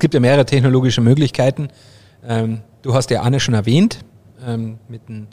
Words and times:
Es 0.00 0.02
gibt 0.02 0.14
ja 0.14 0.20
mehrere 0.20 0.46
technologische 0.46 1.02
Möglichkeiten. 1.02 1.68
Ähm, 2.26 2.62
du 2.80 2.94
hast 2.94 3.10
ja 3.10 3.20
Anne 3.20 3.38
schon 3.38 3.52
erwähnt, 3.52 3.98
ähm, 4.42 4.78
mit 4.88 5.06
dem 5.10 5.26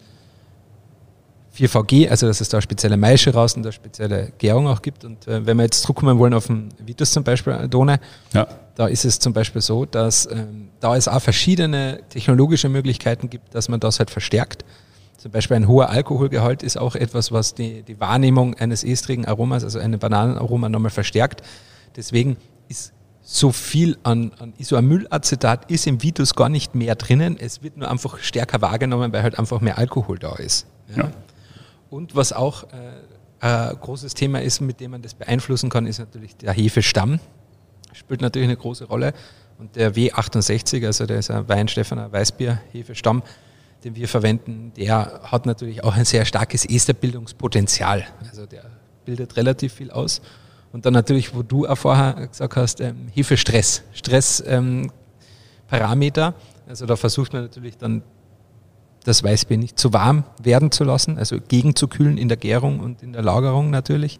4VG, 1.57 2.09
also 2.09 2.27
dass 2.27 2.41
es 2.41 2.49
da 2.49 2.61
spezielle 2.61 2.97
Maische 2.97 3.33
raus 3.33 3.55
und 3.55 3.63
da 3.63 3.71
spezielle 3.71 4.33
Gärung 4.37 4.67
auch 4.67 4.81
gibt. 4.81 5.05
Und 5.05 5.25
äh, 5.25 5.45
wenn 5.45 5.55
wir 5.55 5.63
jetzt 5.63 5.83
zurückkommen 5.83 6.19
wollen 6.19 6.33
auf 6.33 6.47
den 6.47 6.67
Vitus 6.85 7.11
zum 7.11 7.23
Beispiel, 7.23 7.69
Done, 7.69 8.01
ja. 8.33 8.45
da 8.75 8.87
ist 8.87 9.05
es 9.05 9.19
zum 9.19 9.31
Beispiel 9.31 9.61
so, 9.61 9.85
dass 9.85 10.29
ähm, 10.29 10.67
da 10.81 10.97
es 10.97 11.07
auch 11.07 11.21
verschiedene 11.21 12.01
technologische 12.09 12.67
Möglichkeiten 12.67 13.29
gibt, 13.29 13.55
dass 13.55 13.69
man 13.69 13.79
das 13.79 13.99
halt 13.99 14.09
verstärkt. 14.09 14.65
Zum 15.15 15.31
Beispiel 15.31 15.55
ein 15.55 15.69
hoher 15.69 15.91
Alkoholgehalt 15.91 16.61
ist 16.61 16.77
auch 16.77 16.95
etwas, 16.95 17.31
was 17.31 17.53
die, 17.53 17.83
die 17.83 18.01
Wahrnehmung 18.01 18.53
eines 18.55 18.83
estrigen 18.83 19.23
Aromas, 19.23 19.63
also 19.63 19.79
eine 19.79 19.97
Bananenaroma 19.97 20.67
nochmal 20.67 20.91
verstärkt. 20.91 21.41
Deswegen 21.95 22.35
ist 22.67 22.91
so 23.29 23.51
viel 23.51 23.97
an, 24.03 24.31
an 24.39 24.53
Isoamylacetat 24.57 25.69
ist 25.69 25.85
im 25.85 26.01
Vitus 26.01 26.33
gar 26.33 26.47
nicht 26.47 26.75
mehr 26.75 26.95
drinnen. 26.95 27.35
Es 27.37 27.61
wird 27.61 27.75
nur 27.75 27.91
einfach 27.91 28.19
stärker 28.19 28.61
wahrgenommen, 28.61 29.11
weil 29.11 29.21
halt 29.21 29.37
einfach 29.37 29.59
mehr 29.59 29.77
Alkohol 29.77 30.17
da 30.17 30.37
ist. 30.37 30.65
Ja. 30.95 31.03
Ja. 31.03 31.11
Und 31.89 32.15
was 32.15 32.31
auch 32.31 32.63
äh, 32.63 32.67
ein 33.41 33.75
großes 33.81 34.13
Thema 34.13 34.41
ist, 34.41 34.61
mit 34.61 34.79
dem 34.79 34.91
man 34.91 35.01
das 35.01 35.13
beeinflussen 35.13 35.69
kann, 35.69 35.87
ist 35.87 35.99
natürlich 35.99 36.37
der 36.37 36.53
Hefestamm. 36.53 37.19
Spielt 37.91 38.21
natürlich 38.21 38.47
eine 38.47 38.55
große 38.55 38.85
Rolle. 38.85 39.13
Und 39.57 39.75
der 39.75 39.93
W68, 39.93 40.85
also 40.85 41.05
der 41.05 41.19
ist 41.19 41.29
ein 41.29 41.49
Weinstefaner 41.49 42.09
Weißbier-Hefestamm, 42.09 43.23
den 43.83 43.95
wir 43.95 44.07
verwenden, 44.07 44.71
der 44.77 45.19
hat 45.23 45.45
natürlich 45.45 45.83
auch 45.83 45.97
ein 45.97 46.05
sehr 46.05 46.23
starkes 46.23 46.63
Esterbildungspotenzial. 46.63 48.05
Also 48.29 48.45
der 48.45 48.63
bildet 49.03 49.35
relativ 49.35 49.73
viel 49.73 49.91
aus. 49.91 50.21
Und 50.71 50.85
dann 50.85 50.93
natürlich, 50.93 51.35
wo 51.35 51.43
du 51.43 51.67
auch 51.67 51.77
vorher 51.77 52.27
gesagt 52.27 52.55
hast, 52.55 52.81
ähm, 52.81 53.07
Hefestress, 53.13 53.83
Stressparameter. 53.93 56.27
Ähm, 56.27 56.33
also 56.67 56.85
da 56.85 56.95
versucht 56.95 57.33
man 57.33 57.43
natürlich 57.43 57.77
dann 57.77 58.03
das 59.03 59.23
Weißbier 59.23 59.57
nicht 59.57 59.79
zu 59.79 59.93
warm 59.93 60.25
werden 60.43 60.71
zu 60.71 60.83
lassen, 60.83 61.17
also 61.17 61.37
gegenzukühlen 61.39 62.17
in 62.17 62.27
der 62.27 62.37
Gärung 62.37 62.81
und 62.81 63.01
in 63.01 63.13
der 63.13 63.23
Lagerung 63.23 63.69
natürlich. 63.69 64.19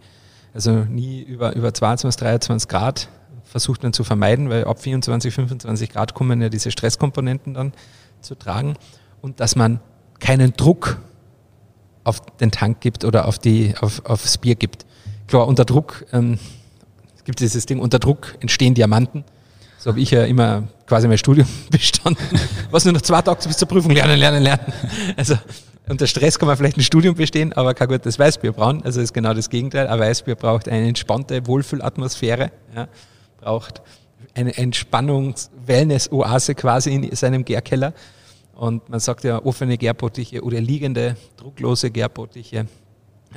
Also 0.53 0.71
nie 0.71 1.21
über, 1.21 1.55
über 1.55 1.73
22, 1.73 2.19
23 2.19 2.69
Grad 2.69 3.09
versucht 3.43 3.83
man 3.83 3.93
zu 3.93 4.03
vermeiden, 4.03 4.49
weil 4.49 4.65
ab 4.65 4.81
24, 4.81 5.33
25 5.33 5.89
Grad 5.89 6.13
kommen 6.13 6.41
ja 6.41 6.49
diese 6.49 6.71
Stresskomponenten 6.71 7.53
dann 7.53 7.73
zu 8.21 8.35
tragen. 8.35 8.75
Und 9.21 9.39
dass 9.39 9.55
man 9.55 9.79
keinen 10.19 10.53
Druck 10.53 10.99
auf 12.03 12.21
den 12.37 12.51
Tank 12.51 12.81
gibt 12.81 13.03
oder 13.03 13.27
auf 13.27 13.37
die, 13.37 13.75
auf, 13.79 14.05
aufs 14.05 14.37
Bier 14.37 14.55
gibt. 14.55 14.85
Klar, 15.28 15.47
unter 15.47 15.66
Druck, 15.66 16.06
ähm, 16.14 16.39
es 17.17 17.23
gibt 17.25 17.39
dieses 17.42 17.66
Ding, 17.66 17.80
unter 17.80 18.00
Druck 18.00 18.36
entstehen 18.39 18.73
Diamanten. 18.73 19.25
So 19.78 19.92
habe 19.92 20.00
ich 20.00 20.11
ja 20.11 20.23
immer 20.23 20.64
quasi 20.86 21.08
mein 21.08 21.17
Studium 21.17 21.47
bestanden. 21.70 22.23
Was 22.72 22.86
nur 22.86 22.94
noch 22.94 23.02
zwei 23.02 23.22
Tage 23.22 23.45
bis 23.48 23.58
zur 23.58 23.67
Prüfung 23.67 23.92
lernen, 23.92 24.17
lernen, 24.17 24.42
lernen. 24.42 24.73
Also 25.17 25.36
unter 25.89 26.08
Stress 26.08 26.39
kann 26.39 26.48
man 26.48 26.55
vielleicht 26.58 26.78
ein 26.78 26.83
Studium 26.83 27.16
bestehen, 27.16 27.52
aber 27.53 27.73
kein 27.73 27.89
gutes 27.89 28.17
Weißbier 28.17 28.53
brauen. 28.53 28.81
Also 28.83 29.02
ist 29.02 29.14
genau 29.14 29.33
das 29.33 29.50
Gegenteil. 29.50 29.88
Ein 29.88 30.00
Weißbier 30.00 30.36
braucht 30.36 30.70
eine 30.70 30.88
entspannte 30.88 31.45
Wohlfühlatmosphäre, 31.45 32.52
ja, 32.75 32.88
braucht 33.39 33.81
eine 34.33 34.58
Entspannungs-Wellness-Oase 34.58 36.55
quasi 36.55 36.94
in 36.94 37.16
seinem 37.16 37.44
Gärkeller. 37.44 37.94
Und 38.55 38.89
man 38.89 39.00
sagt 39.00 39.23
ja 39.23 39.44
offene 39.44 39.78
Gärbottiche 39.78 40.42
oder 40.42 40.59
liegende, 40.61 41.16
drucklose 41.38 41.92
Gärbottiche 41.92 42.67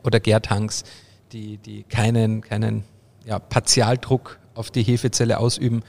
oder 0.05 0.21
Gärtanks, 0.21 0.85
die, 1.33 1.59
die 1.59 1.83
keinen, 1.85 2.41
keinen 2.41 2.85
ja, 3.25 3.39
Partialdruck 3.39 4.39
auf 4.55 4.71
die 4.71 4.83
Hefezelle 4.83 5.39
ausüben, 5.39 5.83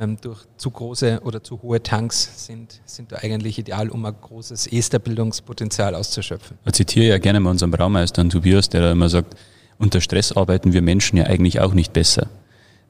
ähm, 0.00 0.16
durch 0.20 0.38
zu 0.56 0.70
große 0.70 1.20
oder 1.24 1.42
zu 1.42 1.60
hohe 1.62 1.82
Tanks 1.82 2.46
sind, 2.46 2.80
sind 2.84 3.12
da 3.12 3.16
eigentlich 3.16 3.58
ideal, 3.58 3.88
um 3.88 4.04
ein 4.04 4.14
großes 4.20 4.68
Esterbildungspotenzial 4.68 5.94
auszuschöpfen. 5.94 6.58
Ich 6.66 6.72
zitiere 6.72 7.06
ja 7.06 7.18
gerne 7.18 7.40
mal 7.40 7.50
unseren 7.50 7.70
Braumeister 7.70 8.26
Tobias, 8.28 8.68
der 8.68 8.92
immer 8.92 9.08
sagt, 9.08 9.36
unter 9.78 10.00
Stress 10.00 10.32
arbeiten 10.32 10.72
wir 10.72 10.82
Menschen 10.82 11.16
ja 11.18 11.24
eigentlich 11.24 11.60
auch 11.60 11.74
nicht 11.74 11.92
besser. 11.92 12.28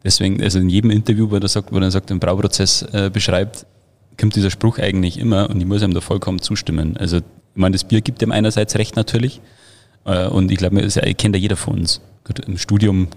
Deswegen, 0.05 0.43
also 0.43 0.59
in 0.59 0.69
jedem 0.69 0.91
Interview, 0.91 1.31
wo 1.31 1.37
er 1.37 1.49
sagt, 1.49 1.73
wo 1.73 1.79
er 1.79 1.91
sagt, 1.91 2.11
den 2.11 2.21
Brauprozess 2.21 2.83
äh, 2.93 3.11
beschreibt, 3.13 3.67
kommt 4.19 4.37
dieser 4.37 4.51
Spruch 4.51 4.79
eigentlich 4.79 5.19
immer 5.19 5.51
und 5.51 5.61
ich 5.61 5.67
muss 5.67 5.83
ihm 5.83 5.93
da 5.95 6.01
vollkommen 6.01 6.41
zustimmen. 6.41 6.97
Also, 6.97 7.19
ich 7.19 7.23
meine, 7.55 7.73
das 7.73 7.85
Bier 7.85 8.01
gibt 8.01 8.23
ihm 8.23 8.33
einerseits 8.33 8.77
recht 8.77 8.97
natürlich 8.97 9.41
und 10.09 10.51
ich 10.51 10.59
glaube, 10.59 10.81
das 10.83 10.95
kennt 11.17 11.35
ja 11.35 11.41
jeder 11.41 11.57
von 11.57 11.81
uns. 11.81 12.01
Gut, 12.25 12.41
im 12.41 12.59
Studium 12.59 13.09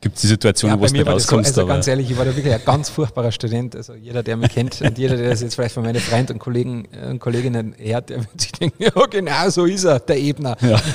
gibt 0.00 0.16
es 0.16 0.22
die 0.22 0.28
Situation, 0.28 0.70
ja, 0.70 0.80
wo 0.80 0.84
es 0.84 0.92
nicht 0.92 1.06
rauskommst. 1.06 1.54
So, 1.54 1.62
also 1.62 1.72
ganz 1.72 1.88
ehrlich, 1.88 2.10
ich 2.10 2.16
war 2.16 2.24
da 2.24 2.34
wirklich 2.36 2.54
ein 2.54 2.60
ganz 2.64 2.88
furchtbarer 2.88 3.32
Student. 3.32 3.74
Also 3.74 3.94
jeder, 3.94 4.22
der 4.22 4.36
mich 4.36 4.50
kennt 4.50 4.80
und 4.80 4.96
jeder, 4.96 5.16
der 5.16 5.30
das 5.30 5.40
jetzt 5.40 5.56
vielleicht 5.56 5.74
von 5.74 5.82
meinen 5.82 6.00
Freunden 6.00 6.34
und 6.34 6.38
Kollegen 6.38 6.86
und 7.08 7.18
Kolleginnen 7.18 7.74
hört, 7.76 8.10
der 8.10 8.18
wird 8.18 8.40
sich 8.40 8.52
denken, 8.52 8.82
ja 8.82 9.06
genau 9.06 9.50
so 9.50 9.64
ist 9.64 9.84
er, 9.84 9.98
der 9.98 10.18
Ebner. 10.18 10.56
Ja. 10.60 10.80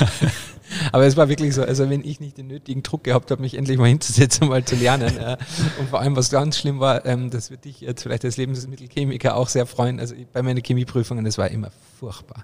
Aber 0.92 1.06
es 1.06 1.16
war 1.16 1.30
wirklich 1.30 1.54
so, 1.54 1.64
also 1.64 1.90
wenn 1.90 2.04
ich 2.04 2.20
nicht 2.20 2.38
den 2.38 2.48
nötigen 2.48 2.82
Druck 2.82 3.04
gehabt 3.04 3.30
habe, 3.30 3.42
mich 3.42 3.56
endlich 3.56 3.78
mal 3.78 3.88
hinzusetzen, 3.88 4.48
mal 4.48 4.64
zu 4.64 4.76
lernen. 4.76 5.18
Äh, 5.18 5.38
und 5.80 5.90
vor 5.90 6.00
allem, 6.00 6.16
was 6.16 6.30
ganz 6.30 6.58
schlimm 6.58 6.80
war, 6.80 7.06
ähm, 7.06 7.30
das 7.30 7.52
wird 7.52 7.66
dich 7.66 7.82
jetzt 7.82 8.04
vielleicht 8.04 8.26
als 8.26 8.38
Lebensmittelchemiker 8.38 9.36
auch 9.36 9.50
sehr 9.50 9.66
freuen. 9.66 10.00
Also 10.00 10.16
bei 10.34 10.42
meinen 10.42 10.64
Chemieprüfungen, 10.64 11.26
das 11.26 11.38
war 11.38 11.50
immer 11.52 11.72
furchtbar. 12.00 12.44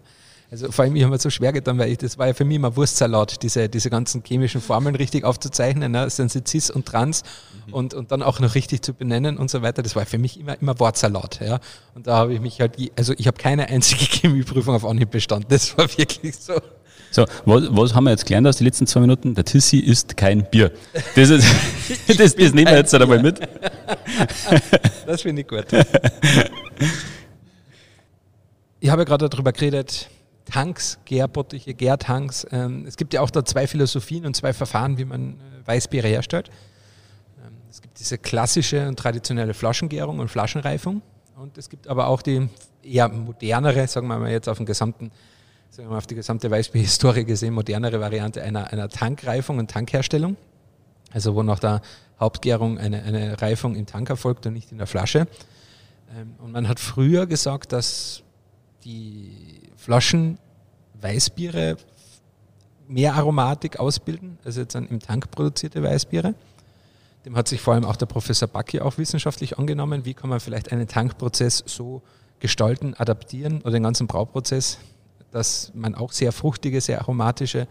Also 0.52 0.70
vor 0.70 0.84
allem, 0.84 0.98
ich 0.98 1.04
habe 1.04 1.14
mir 1.14 1.18
so 1.18 1.30
schwer 1.30 1.54
getan, 1.54 1.78
weil 1.78 1.90
ich, 1.90 1.98
das 1.98 2.18
war 2.18 2.28
ja 2.28 2.34
für 2.34 2.44
mich 2.44 2.58
immer 2.58 2.76
Wurstsalat, 2.76 3.42
diese, 3.42 3.70
diese 3.70 3.90
ganzen 3.90 4.22
chemischen 4.22 4.60
Formeln 4.60 4.96
richtig 4.96 5.24
aufzuzeichnen, 5.24 5.94
ne? 5.94 6.10
Synthesis 6.10 6.70
und 6.70 6.86
Trans 6.86 7.24
mhm. 7.68 7.74
und, 7.74 7.94
und 7.94 8.12
dann 8.12 8.22
auch 8.22 8.42
noch 8.42 8.54
richtig 8.54 8.82
zu 8.82 8.94
benennen 8.94 9.38
und 9.38 9.50
so 9.50 9.62
weiter. 9.62 9.82
Das 9.82 9.96
war 9.96 10.06
für 10.06 10.18
mich 10.18 10.38
immer, 10.38 10.62
immer 10.62 10.78
Wortsalat. 10.78 11.40
Ja? 11.40 11.62
Und 11.96 12.08
da 12.08 12.18
habe 12.18 12.34
ich 12.34 12.42
mich 12.42 12.60
halt, 12.60 12.76
also 12.98 13.14
ich 13.18 13.28
habe 13.28 13.38
keine 13.38 13.70
einzige 13.70 14.04
Chemieprüfung 14.12 14.76
auf 14.76 14.84
Anhieb 14.84 15.12
bestanden. 15.12 15.48
Das 15.48 15.78
war 15.78 15.88
wirklich 15.98 16.36
so. 16.36 16.56
So, 17.12 17.26
was, 17.46 17.64
was 17.70 17.94
haben 17.94 18.04
wir 18.04 18.12
jetzt 18.12 18.26
gelernt 18.26 18.46
aus 18.48 18.58
den 18.58 18.66
letzten 18.66 18.88
zwei 18.88 19.00
Minuten? 19.00 19.36
Der 19.36 19.46
Tissi 19.46 19.78
ist 19.78 20.18
kein 20.18 20.50
Bier. 20.50 20.72
Das, 21.16 21.30
ist, 21.30 21.46
das, 22.08 22.36
das 22.36 22.54
nehmen 22.54 22.68
wir 22.68 22.78
jetzt 22.78 22.94
einmal 22.94 23.22
mit. 23.24 23.40
das 25.06 25.22
finde 25.22 25.44
ich 25.44 25.48
gut. 25.48 25.68
Ich 28.82 28.90
habe 28.90 29.02
ja 29.02 29.06
gerade 29.06 29.30
darüber 29.30 29.54
geredet, 29.54 30.10
Tanks, 30.52 31.00
Gärbottiche, 31.06 31.74
Gärtanks. 31.74 32.46
Ähm, 32.52 32.86
es 32.86 32.98
gibt 32.98 33.14
ja 33.14 33.22
auch 33.22 33.30
da 33.30 33.46
zwei 33.46 33.68
Philosophien 33.68 34.26
und 34.26 34.36
zwei 34.36 34.52
Verfahren, 34.52 34.98
wie 34.98 35.06
man 35.06 35.34
äh, 35.34 35.68
Weißbiere 35.68 36.08
herstellt. 36.08 36.50
Ähm, 37.42 37.54
es 37.70 37.82
gibt 37.82 38.00
diese 38.00 38.18
klassische 38.18 38.88
und 38.88 39.00
traditionelle 39.00 39.54
Flaschengärung 39.54 40.20
und 40.20 40.28
Flaschenreifung. 40.28 41.02
Und 41.38 41.58
es 41.58 41.70
gibt 41.70 41.88
aber 41.88 42.08
auch 42.08 42.22
die 42.22 42.50
eher 42.84 43.08
modernere, 43.08 43.88
sagen 43.88 44.08
wir 44.08 44.20
mal 44.20 44.30
jetzt 44.30 44.50
auf 44.50 44.58
den 44.58 44.66
gesamten, 44.66 45.12
sagen 45.70 45.88
wir 45.88 45.94
mal 45.94 45.98
auf 46.00 46.08
die 46.08 46.16
gesamte 46.16 46.52
Weißbierhistorie 46.52 47.24
gesehen, 47.24 47.54
modernere 47.54 48.02
Variante 48.02 48.42
einer, 48.42 48.74
einer 48.74 48.90
Tankreifung 48.90 49.58
und 49.58 49.72
Tankherstellung. 49.72 50.36
Also 51.14 51.34
wo 51.34 51.44
nach 51.44 51.60
der 51.60 51.82
Hauptgärung 52.20 52.78
eine, 52.78 53.04
eine 53.04 53.42
Reifung 53.42 53.76
im 53.76 53.86
Tank 53.86 54.10
erfolgt 54.10 54.46
und 54.46 54.54
nicht 54.54 54.72
in 54.74 54.80
der 54.80 54.88
Flasche. 54.88 55.28
Ähm, 56.14 56.36
und 56.40 56.52
man 56.52 56.68
hat 56.68 56.82
früher 56.82 57.26
gesagt, 57.26 57.72
dass 57.72 58.24
die 58.84 59.62
Flaschen 59.76 60.38
Weißbiere 61.02 61.78
mehr 62.88 63.16
Aromatik 63.16 63.80
ausbilden, 63.80 64.38
als 64.44 64.58
jetzt 64.58 64.76
im 64.76 65.00
Tank 65.00 65.32
produzierte 65.32 65.82
Weißbiere. 65.82 66.36
Dem 67.26 67.36
hat 67.36 67.48
sich 67.48 67.62
vor 67.62 67.74
allem 67.76 67.86
auch 67.86 67.96
der 67.96 68.08
Professor 68.08 68.48
Backi 68.48 68.82
auch 68.82 68.98
wissenschaftlich 68.98 69.58
angenommen. 69.58 70.06
Wie 70.06 70.14
kann 70.14 70.30
man 70.30 70.40
vielleicht 70.40 70.72
einen 70.72 70.88
Tankprozess 70.88 71.64
so 71.66 72.02
gestalten, 72.40 72.96
adaptieren 72.96 73.62
oder 73.62 73.72
den 73.72 73.84
ganzen 73.84 74.08
Brauprozess, 74.08 74.80
dass 75.32 75.72
man 75.74 75.96
auch 75.96 76.12
sehr 76.12 76.32
fruchtige, 76.32 76.82
sehr 76.82 77.00
aromatische 77.00 77.68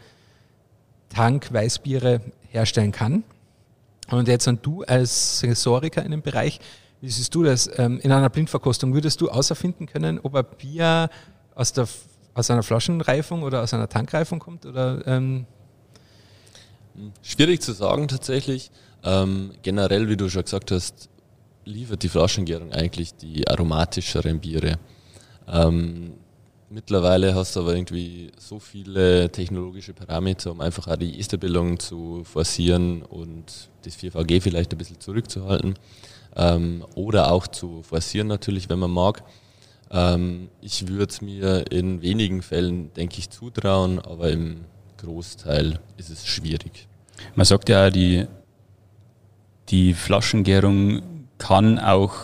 Tank-Weißbiere 1.10 2.20
herstellen 2.48 2.92
kann. 2.92 3.24
Und 4.10 4.28
jetzt 4.28 4.48
und 4.48 4.64
du 4.64 4.82
als 4.84 5.40
Sensoriker 5.40 6.02
in 6.04 6.12
dem 6.12 6.22
Bereich, 6.22 6.60
wie 7.00 7.08
siehst 7.08 7.34
du 7.34 7.42
das? 7.42 7.70
Ähm, 7.78 7.98
in 8.00 8.12
einer 8.12 8.28
Blindverkostung 8.28 8.94
würdest 8.94 9.20
du 9.20 9.30
außerfinden 9.30 9.86
können, 9.86 10.20
ob 10.22 10.34
ein 10.34 10.44
Bier 10.58 11.08
aus, 11.54 11.72
der, 11.72 11.88
aus 12.34 12.50
einer 12.50 12.62
Flaschenreifung 12.62 13.42
oder 13.42 13.62
aus 13.62 13.72
einer 13.72 13.88
Tankreifung 13.88 14.38
kommt? 14.38 14.66
Oder, 14.66 15.06
ähm 15.06 15.46
Schwierig 17.22 17.62
zu 17.62 17.72
sagen 17.72 18.08
tatsächlich. 18.08 18.70
Ähm, 19.02 19.52
generell, 19.62 20.08
wie 20.08 20.16
du 20.16 20.28
schon 20.28 20.42
gesagt 20.42 20.70
hast, 20.70 21.08
liefert 21.64 22.02
die 22.02 22.08
Flaschengärung 22.08 22.72
eigentlich 22.72 23.14
die 23.14 23.48
aromatischeren 23.48 24.40
Biere. 24.40 24.78
Ähm, 25.48 26.12
mittlerweile 26.68 27.34
hast 27.34 27.56
du 27.56 27.60
aber 27.60 27.74
irgendwie 27.74 28.30
so 28.38 28.58
viele 28.58 29.30
technologische 29.30 29.94
Parameter, 29.94 30.52
um 30.52 30.60
einfach 30.60 30.88
auch 30.88 30.96
die 30.96 31.18
Esterbildung 31.18 31.78
zu 31.78 32.24
forcieren 32.24 33.02
und 33.02 33.70
das 33.82 33.96
4VG 33.96 34.42
vielleicht 34.42 34.72
ein 34.72 34.78
bisschen 34.78 35.00
zurückzuhalten. 35.00 35.74
Ähm, 36.36 36.84
oder 36.94 37.32
auch 37.32 37.46
zu 37.46 37.82
forcieren 37.82 38.28
natürlich, 38.28 38.68
wenn 38.68 38.78
man 38.78 38.90
mag. 38.90 39.22
Ähm, 39.90 40.48
ich 40.60 40.88
würde 40.88 41.12
es 41.12 41.20
mir 41.20 41.70
in 41.70 42.02
wenigen 42.02 42.42
Fällen, 42.42 42.92
denke 42.94 43.18
ich, 43.18 43.30
zutrauen, 43.30 43.98
aber 43.98 44.30
im 44.30 44.64
Großteil 44.98 45.80
ist 45.96 46.10
es 46.10 46.26
schwierig. 46.26 46.86
Man 47.34 47.44
sagt 47.44 47.68
ja, 47.68 47.90
die, 47.90 48.26
die 49.68 49.94
Flaschengärung 49.94 51.02
kann 51.38 51.78
auch 51.78 52.14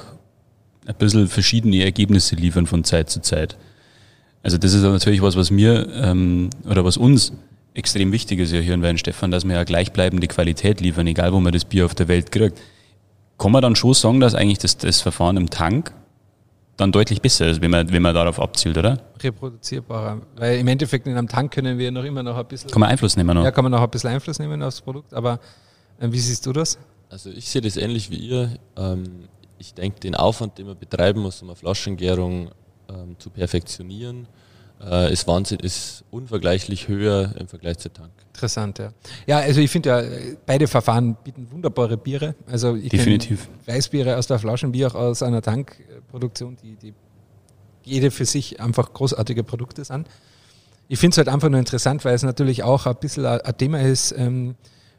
ein 0.86 0.94
bisschen 0.94 1.26
verschiedene 1.28 1.82
Ergebnisse 1.84 2.36
liefern 2.36 2.66
von 2.66 2.84
Zeit 2.84 3.10
zu 3.10 3.20
Zeit. 3.20 3.56
Also 4.42 4.58
das 4.58 4.72
ist 4.72 4.82
natürlich 4.82 5.22
was, 5.22 5.36
was 5.36 5.50
mir 5.50 5.88
ähm, 5.94 6.50
oder 6.68 6.84
was 6.84 6.96
uns 6.96 7.32
extrem 7.74 8.12
wichtig 8.12 8.38
ist 8.38 8.52
ja 8.52 8.60
hier 8.60 8.74
in 8.74 8.82
Weinstefan, 8.82 9.30
dass 9.30 9.44
wir 9.44 9.54
ja 9.54 9.64
gleichbleibende 9.64 10.28
Qualität 10.28 10.80
liefern, 10.80 11.06
egal 11.06 11.32
wo 11.32 11.40
man 11.40 11.52
das 11.52 11.64
Bier 11.64 11.84
auf 11.84 11.94
der 11.94 12.08
Welt 12.08 12.30
kriegt. 12.30 12.60
Kann 13.38 13.52
man 13.52 13.62
dann 13.62 13.76
schon 13.76 13.94
sagen, 13.94 14.20
dass 14.20 14.34
eigentlich 14.34 14.58
das, 14.58 14.76
das 14.78 15.00
Verfahren 15.00 15.36
im 15.36 15.50
Tank 15.50 15.92
dann 16.76 16.92
deutlich 16.92 17.22
besser 17.22 17.46
ist, 17.46 17.60
wenn 17.62 17.70
man, 17.70 17.90
wenn 17.90 18.02
man 18.02 18.14
darauf 18.14 18.40
abzielt, 18.40 18.76
oder? 18.76 18.98
Reproduzierbarer. 19.22 20.20
Weil 20.36 20.58
im 20.58 20.68
Endeffekt 20.68 21.06
in 21.06 21.16
einem 21.16 21.28
Tank 21.28 21.52
können 21.52 21.78
wir 21.78 21.90
noch 21.90 22.04
immer 22.04 22.22
noch 22.22 22.36
ein 22.36 22.46
bisschen. 22.46 22.70
Kann 22.70 22.80
man 22.80 22.90
Einfluss 22.90 23.16
nehmen 23.16 23.34
noch? 23.34 23.44
Ja, 23.44 23.50
kann 23.50 23.64
man 23.64 23.72
noch 23.72 23.80
ein 23.80 23.90
bisschen 23.90 24.10
Einfluss 24.10 24.38
nehmen 24.38 24.62
aufs 24.62 24.80
Produkt, 24.80 25.14
aber 25.14 25.40
äh, 25.98 26.08
wie 26.10 26.18
siehst 26.18 26.44
du 26.44 26.52
das? 26.52 26.78
Also 27.08 27.30
ich 27.30 27.48
sehe 27.48 27.62
das 27.62 27.76
ähnlich 27.76 28.10
wie 28.10 28.16
ihr. 28.16 28.58
Ähm, 28.76 29.04
ich 29.58 29.72
denke, 29.72 30.00
den 30.00 30.14
Aufwand, 30.14 30.58
den 30.58 30.66
man 30.66 30.78
betreiben 30.78 31.20
muss, 31.20 31.40
um 31.40 31.48
eine 31.48 31.56
Flaschengärung 31.56 32.50
ähm, 32.90 33.16
zu 33.18 33.30
perfektionieren, 33.30 34.26
äh, 34.84 35.12
ist 35.12 35.26
Wahnsinn, 35.26 35.60
ist 35.60 36.04
unvergleichlich 36.10 36.88
höher 36.88 37.34
im 37.38 37.48
Vergleich 37.48 37.78
zu 37.78 37.92
Tank. 37.92 38.10
Interessant, 38.32 38.78
ja. 38.78 38.90
Ja, 39.26 39.38
also 39.38 39.60
ich 39.60 39.70
finde 39.70 39.88
ja, 39.88 40.02
beide 40.44 40.68
Verfahren 40.68 41.16
bieten 41.24 41.50
wunderbare 41.50 41.96
Biere. 41.96 42.34
Also 42.46 42.74
ich 42.74 42.90
Definitiv. 42.90 43.48
Weißbiere 43.66 44.16
aus 44.16 44.26
der 44.26 44.38
Flasche, 44.38 44.72
wie 44.72 44.84
auch 44.84 44.94
aus 44.94 45.22
einer 45.22 45.40
Tankproduktion, 45.40 46.56
die, 46.62 46.76
die 46.76 46.94
jede 47.82 48.10
für 48.10 48.26
sich 48.26 48.60
einfach 48.60 48.92
großartige 48.92 49.44
Produkte 49.44 49.84
sind. 49.84 50.08
Ich 50.88 50.98
finde 50.98 51.14
es 51.14 51.18
halt 51.18 51.28
einfach 51.28 51.48
nur 51.48 51.58
interessant, 51.58 52.04
weil 52.04 52.14
es 52.14 52.22
natürlich 52.22 52.62
auch 52.62 52.86
ein 52.86 52.96
bisschen 52.96 53.24
ein 53.24 53.56
Thema 53.56 53.80
ist, 53.80 54.12
ähm, 54.12 54.54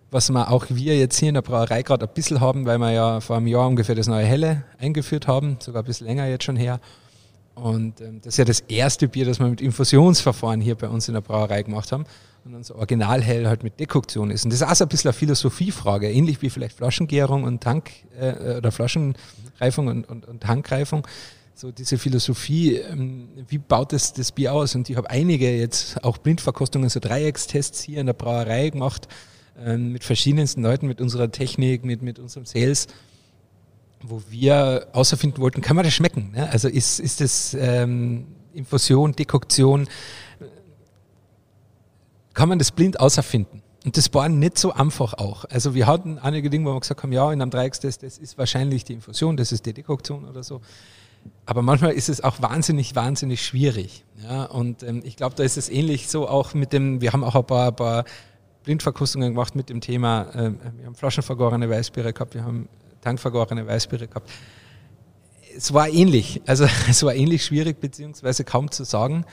was 0.10 0.30
wir 0.30 0.52
auch 0.52 0.66
wir 0.70 0.98
jetzt 0.98 1.18
hier 1.18 1.30
in 1.30 1.36
der 1.36 1.42
Brauerei 1.42 1.84
gerade 1.84 2.08
ein 2.08 2.14
bisschen 2.14 2.40
haben, 2.40 2.66
weil 2.66 2.78
wir 2.78 2.92
ja 2.92 3.20
vor 3.20 3.38
einem 3.38 3.48
Jahr 3.48 3.68
ungefähr 3.68 3.96
das 3.96 4.08
neue 4.08 4.26
Helle 4.26 4.64
eingeführt 4.80 5.28
haben, 5.28 5.58
sogar 5.60 5.84
ein 5.84 5.86
bisschen 5.86 6.08
länger 6.08 6.28
jetzt 6.28 6.46
schon 6.46 6.56
her. 6.56 6.80
Und 7.58 8.02
ähm, 8.02 8.22
das 8.22 8.36
ist 8.36 8.38
ja 8.38 8.46
das 8.46 8.60
erste 8.62 9.08
Bier, 9.08 9.26
das 9.26 9.40
wir 9.40 9.48
mit 9.48 9.62
Infusionsverfahren 9.62 10.62
hier 10.62 10.76
bei 10.76 10.88
uns 10.88 11.08
in 11.08 11.16
der 11.16 11.22
Brauerei 11.22 11.64
gemacht 11.64 11.92
haben. 11.92 12.06
Und 12.46 12.54
unser 12.54 12.76
Originalhell 12.76 13.48
halt 13.48 13.64
mit 13.64 13.80
Dekoktion 13.80 14.30
ist. 14.30 14.46
Und 14.46 14.54
das 14.54 14.62
ist 14.62 14.68
auch 14.68 14.76
so 14.76 14.86
ein 14.86 14.90
bisschen 14.90 15.10
eine 15.10 15.18
Philosophiefrage, 15.18 16.10
ähnlich 16.10 16.42
wie 16.42 16.50
vielleicht 16.50 16.78
Flaschengärung 16.78 17.44
und 17.44 17.62
Tank 17.62 17.92
äh, 18.20 18.58
oder 18.58 18.72
Flaschenreifung 18.72 19.88
und, 19.88 20.08
und, 20.08 20.28
und 20.28 20.42
Tankreifung. 20.42 21.06
So 21.56 21.72
diese 21.72 21.98
Philosophie, 21.98 22.76
ähm, 22.76 23.30
wie 23.48 23.58
baut 23.58 23.92
das, 23.92 24.14
das 24.14 24.32
Bier 24.32 24.54
aus? 24.54 24.76
Und 24.76 24.90
ich 24.90 24.96
habe 24.96 25.10
einige 25.10 25.50
jetzt 25.58 26.04
auch 26.04 26.20
Blindverkostungen, 26.20 26.90
so 26.90 27.00
Dreieckstests 27.00 27.82
hier 27.82 28.00
in 28.00 28.06
der 28.06 28.14
Brauerei 28.14 28.70
gemacht, 28.70 29.08
ähm, 29.60 29.92
mit 29.92 30.04
verschiedensten 30.04 30.62
Leuten, 30.62 30.88
mit 30.88 31.02
unserer 31.02 31.32
Technik, 31.32 31.84
mit, 31.84 32.04
mit 32.04 32.20
unserem 32.20 32.46
Sales 32.46 32.88
wo 34.02 34.22
wir 34.30 34.88
außerfinden 34.94 35.42
wollten, 35.42 35.62
kann 35.62 35.76
man 35.76 35.86
das 35.86 35.94
schmecken? 35.94 36.32
Ne? 36.32 36.50
Also 36.50 36.68
ist, 36.68 37.00
ist 37.00 37.22
das 37.22 37.56
ähm, 37.60 38.28
Infusion, 38.54 39.14
Dekoktion, 39.14 39.88
kann 42.34 42.50
man 42.50 42.60
das 42.60 42.72
blind 42.72 43.00
außerfinden? 43.00 43.64
Und 43.86 43.98
das 43.98 44.14
war 44.14 44.28
nicht 44.28 44.58
so 44.58 44.74
einfach 44.74 45.14
auch. 45.14 45.46
Also 45.46 45.74
wir 45.74 45.88
hatten 45.88 46.20
einige 46.20 46.50
Dinge, 46.50 46.66
wo 46.66 46.74
wir 46.74 46.80
gesagt 46.80 47.04
haben, 47.04 47.12
ja, 47.12 47.32
in 47.32 47.42
einem 47.42 47.52
Dreieckstest, 47.52 48.04
das 48.04 48.18
ist 48.18 48.38
wahrscheinlich 48.38 48.84
die 48.84 48.94
Infusion, 48.94 49.38
das 49.38 49.52
ist 49.52 49.66
die 49.66 49.74
Dekoktion 49.74 50.26
oder 50.26 50.44
so. 50.44 50.62
Aber 51.46 51.62
manchmal 51.62 51.94
ist 51.94 52.10
es 52.10 52.24
auch 52.24 52.42
wahnsinnig, 52.42 52.96
wahnsinnig 52.96 53.46
schwierig. 53.46 54.04
Ja, 54.22 54.46
und 54.46 54.84
ähm, 54.84 55.02
ich 55.04 55.16
glaube, 55.16 55.36
da 55.36 55.44
ist 55.44 55.58
es 55.58 55.70
ähnlich 55.70 56.10
so 56.10 56.28
auch 56.28 56.54
mit 56.54 56.74
dem, 56.74 57.02
wir 57.02 57.14
haben 57.14 57.24
auch 57.24 57.36
ein 57.36 57.46
paar, 57.46 57.72
paar 57.72 58.06
Blindverkostungen 58.64 59.30
gemacht 59.30 59.56
mit 59.56 59.70
dem 59.70 59.82
Thema, 59.82 60.24
äh, 60.34 60.52
wir 60.78 60.86
haben 60.86 60.96
flaschenvergorene 60.96 61.70
Weißbiere 61.70 62.14
gehabt, 62.14 62.34
wir 62.34 62.44
haben 62.44 62.68
tankvergorene 63.08 63.66
Weißbiere 63.66 64.08
gehabt. 64.08 64.30
Es 65.56 65.74
war 65.74 65.88
ähnlich, 65.88 66.42
also 66.46 66.68
es 66.90 67.04
war 67.04 67.16
ähnlich 67.16 67.46
schwierig, 67.46 67.80
beziehungsweise 67.80 68.44
kaum 68.44 68.70
zu 68.70 68.84
sagen. 68.84 69.26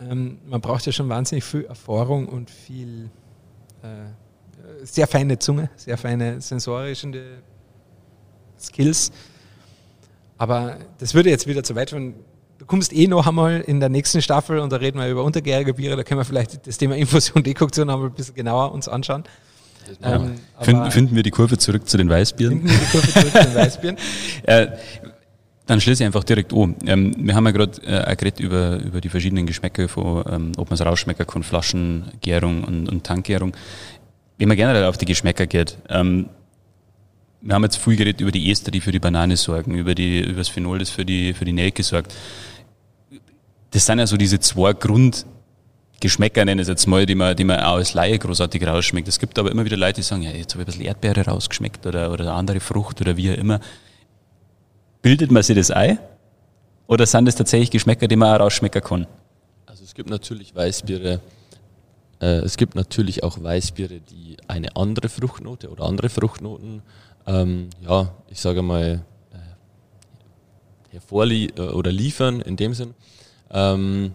Ähm, 0.00 0.38
man 0.46 0.60
braucht 0.60 0.86
ja 0.86 0.92
schon 0.92 1.08
wahnsinnig 1.08 1.44
viel 1.44 1.64
Erfahrung 1.64 2.26
und 2.26 2.50
viel 2.50 3.10
äh, 3.82 4.84
sehr 4.84 5.06
feine 5.06 5.38
Zunge, 5.38 5.68
sehr 5.76 5.98
feine 5.98 6.40
sensorische 6.40 7.42
Skills. 8.58 9.12
Aber 10.38 10.78
das 10.98 11.12
würde 11.12 11.28
jetzt 11.28 11.46
wieder 11.46 11.62
zu 11.62 11.74
weit 11.74 11.90
führen. 11.90 12.14
Du 12.58 12.64
kommst 12.64 12.92
eh 12.94 13.06
noch 13.06 13.26
einmal 13.26 13.60
in 13.60 13.80
der 13.80 13.90
nächsten 13.90 14.22
Staffel 14.22 14.58
und 14.58 14.72
da 14.72 14.76
reden 14.76 14.98
wir 14.98 15.08
über 15.08 15.24
untergärige 15.24 15.74
Biere. 15.74 15.96
Da 15.96 16.04
können 16.04 16.20
wir 16.20 16.24
vielleicht 16.24 16.66
das 16.66 16.78
Thema 16.78 16.96
Infusion, 16.96 17.42
Dekoktion 17.42 17.88
noch 17.88 18.02
ein 18.02 18.12
bisschen 18.12 18.34
genauer 18.34 18.72
uns 18.72 18.88
anschauen. 18.88 19.24
Ähm, 20.02 20.36
finden, 20.60 20.90
finden, 20.90 21.16
wir 21.16 21.22
die 21.22 21.30
Kurve 21.30 21.58
zurück 21.58 21.88
zu 21.88 21.96
den 21.96 22.08
Weißbieren? 22.08 22.60
Finden 22.60 22.68
wir 22.68 22.78
die 22.78 22.90
Kurve 22.90 23.08
zurück 23.08 23.32
zu 23.32 23.44
den 23.44 23.54
Weißbieren? 23.54 23.96
äh, 24.44 24.66
dann 25.66 25.80
schließe 25.80 26.02
ich 26.02 26.06
einfach 26.06 26.24
direkt 26.24 26.52
an. 26.52 26.74
Ähm, 26.86 27.14
wir 27.16 27.34
haben 27.34 27.46
ja 27.46 27.52
gerade 27.52 27.80
äh, 27.82 28.16
geredet 28.16 28.40
über, 28.40 28.80
über 28.80 29.00
die 29.00 29.08
verschiedenen 29.08 29.46
Geschmäcker, 29.46 29.88
von, 29.88 30.24
ähm, 30.28 30.52
ob 30.56 30.68
man 30.68 30.74
es 30.74 30.84
rausschmecken 30.84 31.26
kann, 31.26 31.42
Flaschengärung 31.42 32.64
und, 32.64 32.88
und 32.88 33.04
Tankgärung. 33.04 33.52
Wenn 34.38 34.48
man 34.48 34.56
generell 34.56 34.84
auf 34.84 34.98
die 34.98 35.04
Geschmäcker 35.04 35.46
geht, 35.46 35.78
ähm, 35.88 36.28
wir 37.42 37.54
haben 37.54 37.62
jetzt 37.62 37.76
viel 37.76 37.96
geredet 37.96 38.20
über 38.20 38.32
die 38.32 38.50
Ester, 38.50 38.70
die 38.70 38.80
für 38.80 38.92
die 38.92 38.98
Banane 38.98 39.36
sorgen, 39.36 39.74
über, 39.74 39.94
die, 39.94 40.20
über 40.20 40.38
das 40.38 40.48
Phenol, 40.48 40.78
das 40.78 40.90
für 40.90 41.04
die, 41.04 41.32
für 41.32 41.44
die 41.44 41.52
Nelke 41.52 41.82
sorgt. 41.82 42.14
Das 43.70 43.86
sind 43.86 43.98
ja 43.98 44.06
so 44.06 44.16
diese 44.16 44.40
zwei 44.40 44.72
Grund, 44.72 45.24
Geschmäcker 46.00 46.44
nenne 46.44 46.62
ich 46.62 46.66
es 46.66 46.70
jetzt 46.70 46.86
mal, 46.86 47.04
die 47.04 47.14
man, 47.14 47.36
die 47.36 47.44
man 47.44 47.60
auch 47.60 47.74
als 47.74 47.92
Laie 47.92 48.18
großartig 48.18 48.66
rausschmeckt. 48.66 49.06
Es 49.06 49.18
gibt 49.18 49.38
aber 49.38 49.50
immer 49.50 49.64
wieder 49.64 49.76
Leute, 49.76 49.96
die 49.96 50.02
sagen, 50.02 50.22
ja, 50.22 50.30
jetzt 50.30 50.54
habe 50.54 50.62
ich 50.62 50.66
ein 50.68 50.72
bisschen 50.72 50.84
Erdbeere 50.86 51.26
rausgeschmeckt 51.26 51.86
oder, 51.86 52.10
oder 52.10 52.24
eine 52.24 52.32
andere 52.32 52.60
Frucht 52.60 53.00
oder 53.02 53.16
wie 53.16 53.30
auch 53.30 53.36
immer. 53.36 53.60
Bildet 55.02 55.30
man 55.30 55.42
sich 55.42 55.56
das 55.56 55.70
ein? 55.70 55.98
Oder 56.86 57.06
sind 57.06 57.26
das 57.26 57.36
tatsächlich 57.36 57.70
Geschmäcker, 57.70 58.08
die 58.08 58.16
man 58.16 58.34
auch 58.34 58.40
rausschmecken 58.40 58.82
kann? 58.82 59.06
Also 59.66 59.84
es 59.84 59.94
gibt 59.94 60.10
natürlich 60.10 60.54
Weißbiere, 60.54 61.20
äh, 62.20 62.26
es 62.26 62.56
gibt 62.56 62.74
natürlich 62.74 63.22
auch 63.22 63.40
Weißbiere, 63.42 64.00
die 64.00 64.36
eine 64.48 64.74
andere 64.76 65.08
Fruchtnote 65.08 65.70
oder 65.70 65.84
andere 65.84 66.08
Fruchtnoten, 66.08 66.82
ähm, 67.26 67.68
ja, 67.82 68.12
ich 68.28 68.40
sage 68.40 68.62
mal, 68.62 69.04
äh, 69.32 69.36
hervorliefern 70.90 71.68
äh, 71.68 71.72
oder 71.72 71.92
liefern 71.92 72.40
in 72.40 72.56
dem 72.56 72.74
Sinn. 72.74 72.94
Ähm, 73.50 74.14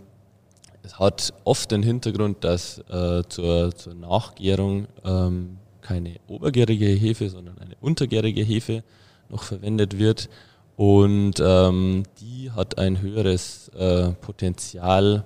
es 0.85 0.99
hat 0.99 1.33
oft 1.43 1.71
den 1.71 1.83
Hintergrund, 1.83 2.43
dass 2.43 2.79
äh, 2.89 3.23
zur, 3.27 3.75
zur 3.75 3.95
Nachgärung 3.95 4.87
ähm, 5.03 5.57
keine 5.81 6.15
obergärige 6.27 6.85
Hefe, 6.85 7.29
sondern 7.29 7.57
eine 7.57 7.75
untergärige 7.81 8.43
Hefe 8.43 8.83
noch 9.29 9.43
verwendet 9.43 9.97
wird. 9.97 10.29
Und 10.77 11.35
ähm, 11.39 12.03
die 12.19 12.51
hat 12.51 12.77
ein 12.77 13.01
höheres 13.01 13.69
äh, 13.69 14.11
Potenzial 14.11 15.23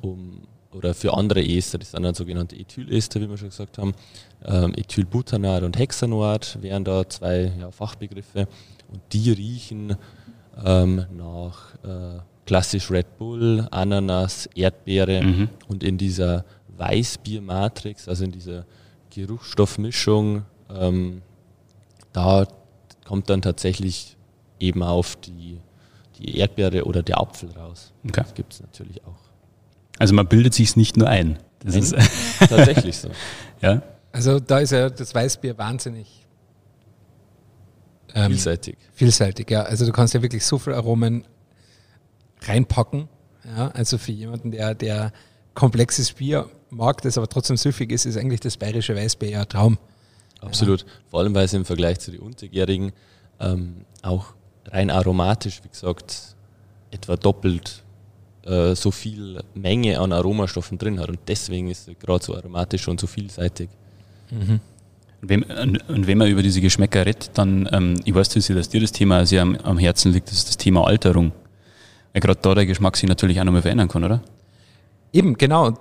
um, 0.00 0.42
oder 0.72 0.94
für 0.94 1.14
andere 1.14 1.44
Ester, 1.46 1.78
das 1.78 1.90
sind 1.92 2.02
dann 2.02 2.14
sogenannte 2.14 2.56
Ethylester, 2.56 3.20
wie 3.20 3.28
wir 3.28 3.36
schon 3.36 3.50
gesagt 3.50 3.78
haben. 3.78 3.94
Ähm, 4.44 4.74
Ethylbutanat 4.76 5.62
und 5.62 5.78
Hexanoat 5.78 6.58
wären 6.60 6.84
da 6.84 7.08
zwei 7.08 7.52
ja, 7.58 7.70
Fachbegriffe. 7.70 8.48
Und 8.88 9.00
die 9.12 9.30
riechen 9.32 9.96
ähm, 10.64 11.06
nach 11.16 11.74
äh, 11.84 12.20
klassisch 12.46 12.90
Red 12.90 13.18
Bull, 13.18 13.66
Ananas, 13.70 14.48
Erdbeere 14.54 15.22
mhm. 15.22 15.48
und 15.68 15.82
in 15.82 15.98
dieser 15.98 16.44
Weißbiermatrix, 16.76 18.08
also 18.08 18.24
in 18.24 18.32
dieser 18.32 18.64
Geruchsstoffmischung, 19.10 20.44
ähm, 20.70 21.22
da 22.12 22.46
kommt 23.04 23.28
dann 23.28 23.42
tatsächlich 23.42 24.16
eben 24.58 24.82
auf 24.82 25.16
die, 25.16 25.60
die 26.18 26.38
Erdbeere 26.38 26.84
oder 26.84 27.02
der 27.02 27.20
Apfel 27.20 27.50
raus. 27.50 27.92
Okay. 28.04 28.22
Das 28.22 28.34
gibt 28.34 28.52
es 28.54 28.60
natürlich 28.60 29.04
auch. 29.04 29.18
Also 29.98 30.14
man 30.14 30.26
bildet 30.26 30.54
sich 30.54 30.76
nicht 30.76 30.96
nur 30.96 31.08
ein. 31.08 31.38
Das 31.60 31.74
Nein, 31.74 31.82
ist 31.82 31.94
tatsächlich 32.48 32.96
so. 32.96 33.10
Ja. 33.60 33.82
Also 34.12 34.40
da 34.40 34.58
ist 34.60 34.72
ja 34.72 34.88
das 34.88 35.14
Weißbier 35.14 35.58
wahnsinnig 35.58 36.26
ähm, 38.14 38.28
vielseitig. 38.28 38.76
Vielseitig, 38.94 39.50
ja. 39.50 39.62
Also 39.62 39.84
du 39.84 39.92
kannst 39.92 40.14
ja 40.14 40.22
wirklich 40.22 40.44
so 40.44 40.58
viel 40.58 40.72
Aromen 40.72 41.24
reinpacken. 42.42 43.08
Ja, 43.44 43.68
also 43.68 43.98
für 43.98 44.12
jemanden, 44.12 44.50
der, 44.50 44.74
der 44.74 45.12
komplexes 45.54 46.12
Bier 46.12 46.48
mag, 46.70 47.02
das 47.02 47.16
aber 47.16 47.28
trotzdem 47.28 47.56
süffig 47.56 47.90
ist, 47.92 48.06
ist 48.06 48.16
eigentlich 48.16 48.40
das 48.40 48.56
bayerische 48.56 48.94
Weißbier 48.96 49.30
ja 49.30 49.40
ein 49.42 49.48
Traum. 49.48 49.78
Absolut. 50.40 50.82
Ja. 50.82 50.86
Vor 51.10 51.20
allem, 51.20 51.34
weil 51.34 51.44
es 51.44 51.52
im 51.52 51.64
Vergleich 51.64 51.98
zu 52.00 52.10
den 52.10 52.20
Untergärigen 52.20 52.92
ähm, 53.40 53.84
auch 54.02 54.34
rein 54.66 54.90
aromatisch, 54.90 55.60
wie 55.62 55.68
gesagt, 55.68 56.36
etwa 56.90 57.16
doppelt 57.16 57.82
äh, 58.44 58.74
so 58.74 58.90
viel 58.90 59.42
Menge 59.54 59.98
an 59.98 60.12
Aromastoffen 60.12 60.78
drin 60.78 61.00
hat. 61.00 61.08
Und 61.08 61.18
deswegen 61.26 61.70
ist 61.70 61.88
es 61.88 61.98
gerade 61.98 62.24
so 62.24 62.36
aromatisch 62.36 62.86
und 62.88 63.00
so 63.00 63.06
vielseitig. 63.06 63.68
Mhm. 64.30 64.60
Und 65.22 65.28
wenn, 65.28 65.42
und 65.42 66.06
wenn 66.06 66.18
man 66.18 66.28
über 66.28 66.42
diese 66.42 66.60
Geschmäcker 66.60 67.06
redet, 67.06 67.30
dann, 67.34 67.68
ähm, 67.72 68.00
ich 68.04 68.14
weiß, 68.14 68.28
dass 68.28 68.68
dir 68.68 68.80
das 68.80 68.92
Thema 68.92 69.24
sehr 69.26 69.42
am, 69.42 69.56
am 69.56 69.78
Herzen 69.78 70.12
liegt, 70.12 70.28
das 70.28 70.38
ist 70.38 70.48
das 70.48 70.56
Thema 70.56 70.86
Alterung. 70.86 71.32
Weil 72.16 72.22
gerade 72.22 72.40
da 72.40 72.54
der 72.54 72.64
Geschmack 72.64 72.96
sich 72.96 73.06
natürlich 73.06 73.38
auch 73.38 73.44
nochmal 73.44 73.60
verändern 73.60 73.88
kann, 73.88 74.02
oder? 74.02 74.22
Eben, 75.12 75.36
genau. 75.36 75.74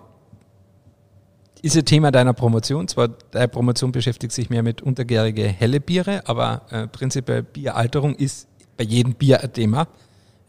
Ist 1.61 1.77
ein 1.77 1.85
Thema 1.85 2.11
deiner 2.11 2.33
Promotion. 2.33 2.89
Zwar, 2.89 3.07
deine 3.31 3.47
Promotion 3.47 3.93
beschäftigt 3.93 4.33
sich 4.33 4.49
mehr 4.49 4.61
mit 4.61 4.81
untergärige 4.81 5.43
helle 5.43 5.79
Biere, 5.79 6.27
aber 6.27 6.63
äh, 6.71 6.87
prinzipiell 6.87 7.41
Bieralterung 7.41 8.15
ist 8.15 8.49
bei 8.75 8.83
jedem 8.83 9.13
Bier 9.13 9.41
ein 9.41 9.53
Thema. 9.53 9.87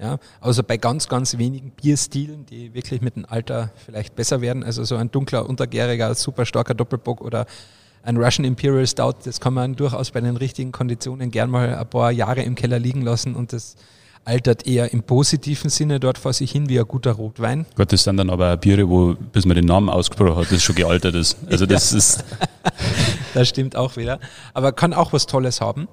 Ja, 0.00 0.18
außer 0.40 0.64
bei 0.64 0.76
ganz, 0.76 1.06
ganz 1.06 1.38
wenigen 1.38 1.70
Bierstilen, 1.70 2.46
die 2.46 2.74
wirklich 2.74 3.00
mit 3.00 3.14
dem 3.14 3.24
Alter 3.24 3.70
vielleicht 3.76 4.16
besser 4.16 4.40
werden. 4.40 4.64
Also 4.64 4.82
so 4.82 4.96
ein 4.96 5.12
dunkler, 5.12 5.48
untergäriger, 5.48 6.12
super 6.16 6.46
starker 6.46 6.74
Doppelbock 6.74 7.20
oder 7.20 7.46
ein 8.02 8.16
Russian 8.16 8.44
Imperial 8.44 8.88
Stout, 8.88 9.18
das 9.24 9.38
kann 9.38 9.54
man 9.54 9.76
durchaus 9.76 10.10
bei 10.10 10.20
den 10.20 10.36
richtigen 10.36 10.72
Konditionen 10.72 11.30
gern 11.30 11.48
mal 11.48 11.76
ein 11.76 11.88
paar 11.88 12.10
Jahre 12.10 12.42
im 12.42 12.56
Keller 12.56 12.80
liegen 12.80 13.02
lassen 13.02 13.36
und 13.36 13.52
das 13.52 13.76
altert 14.26 14.66
eher 14.66 14.92
im 14.92 15.02
positiven 15.04 15.70
Sinne 15.70 16.00
dort 16.00 16.18
vor 16.18 16.32
sich 16.32 16.50
hin 16.50 16.68
wie 16.68 16.78
ein 16.78 16.86
guter 16.86 17.12
Rotwein. 17.12 17.64
Gott, 17.76 17.92
das 17.92 18.02
sind 18.02 18.16
dann 18.16 18.28
aber 18.28 18.52
auch 18.52 18.56
Biere, 18.56 18.88
wo, 18.88 19.14
bis 19.14 19.46
man 19.46 19.54
den 19.54 19.64
Namen 19.64 19.88
ausgesprochen 19.88 20.36
hat, 20.36 20.50
das 20.50 20.62
schon 20.62 20.74
gealtert 20.74 21.14
ist. 21.14 21.38
Also 21.48 21.64
das 21.66 21.92
ja. 21.92 21.98
ist. 21.98 22.24
das 23.34 23.48
stimmt 23.48 23.76
auch 23.76 23.96
wieder. 23.96 24.18
Aber 24.52 24.72
kann 24.72 24.92
auch 24.92 25.12
was 25.12 25.26
Tolles 25.26 25.60
haben. 25.60 25.86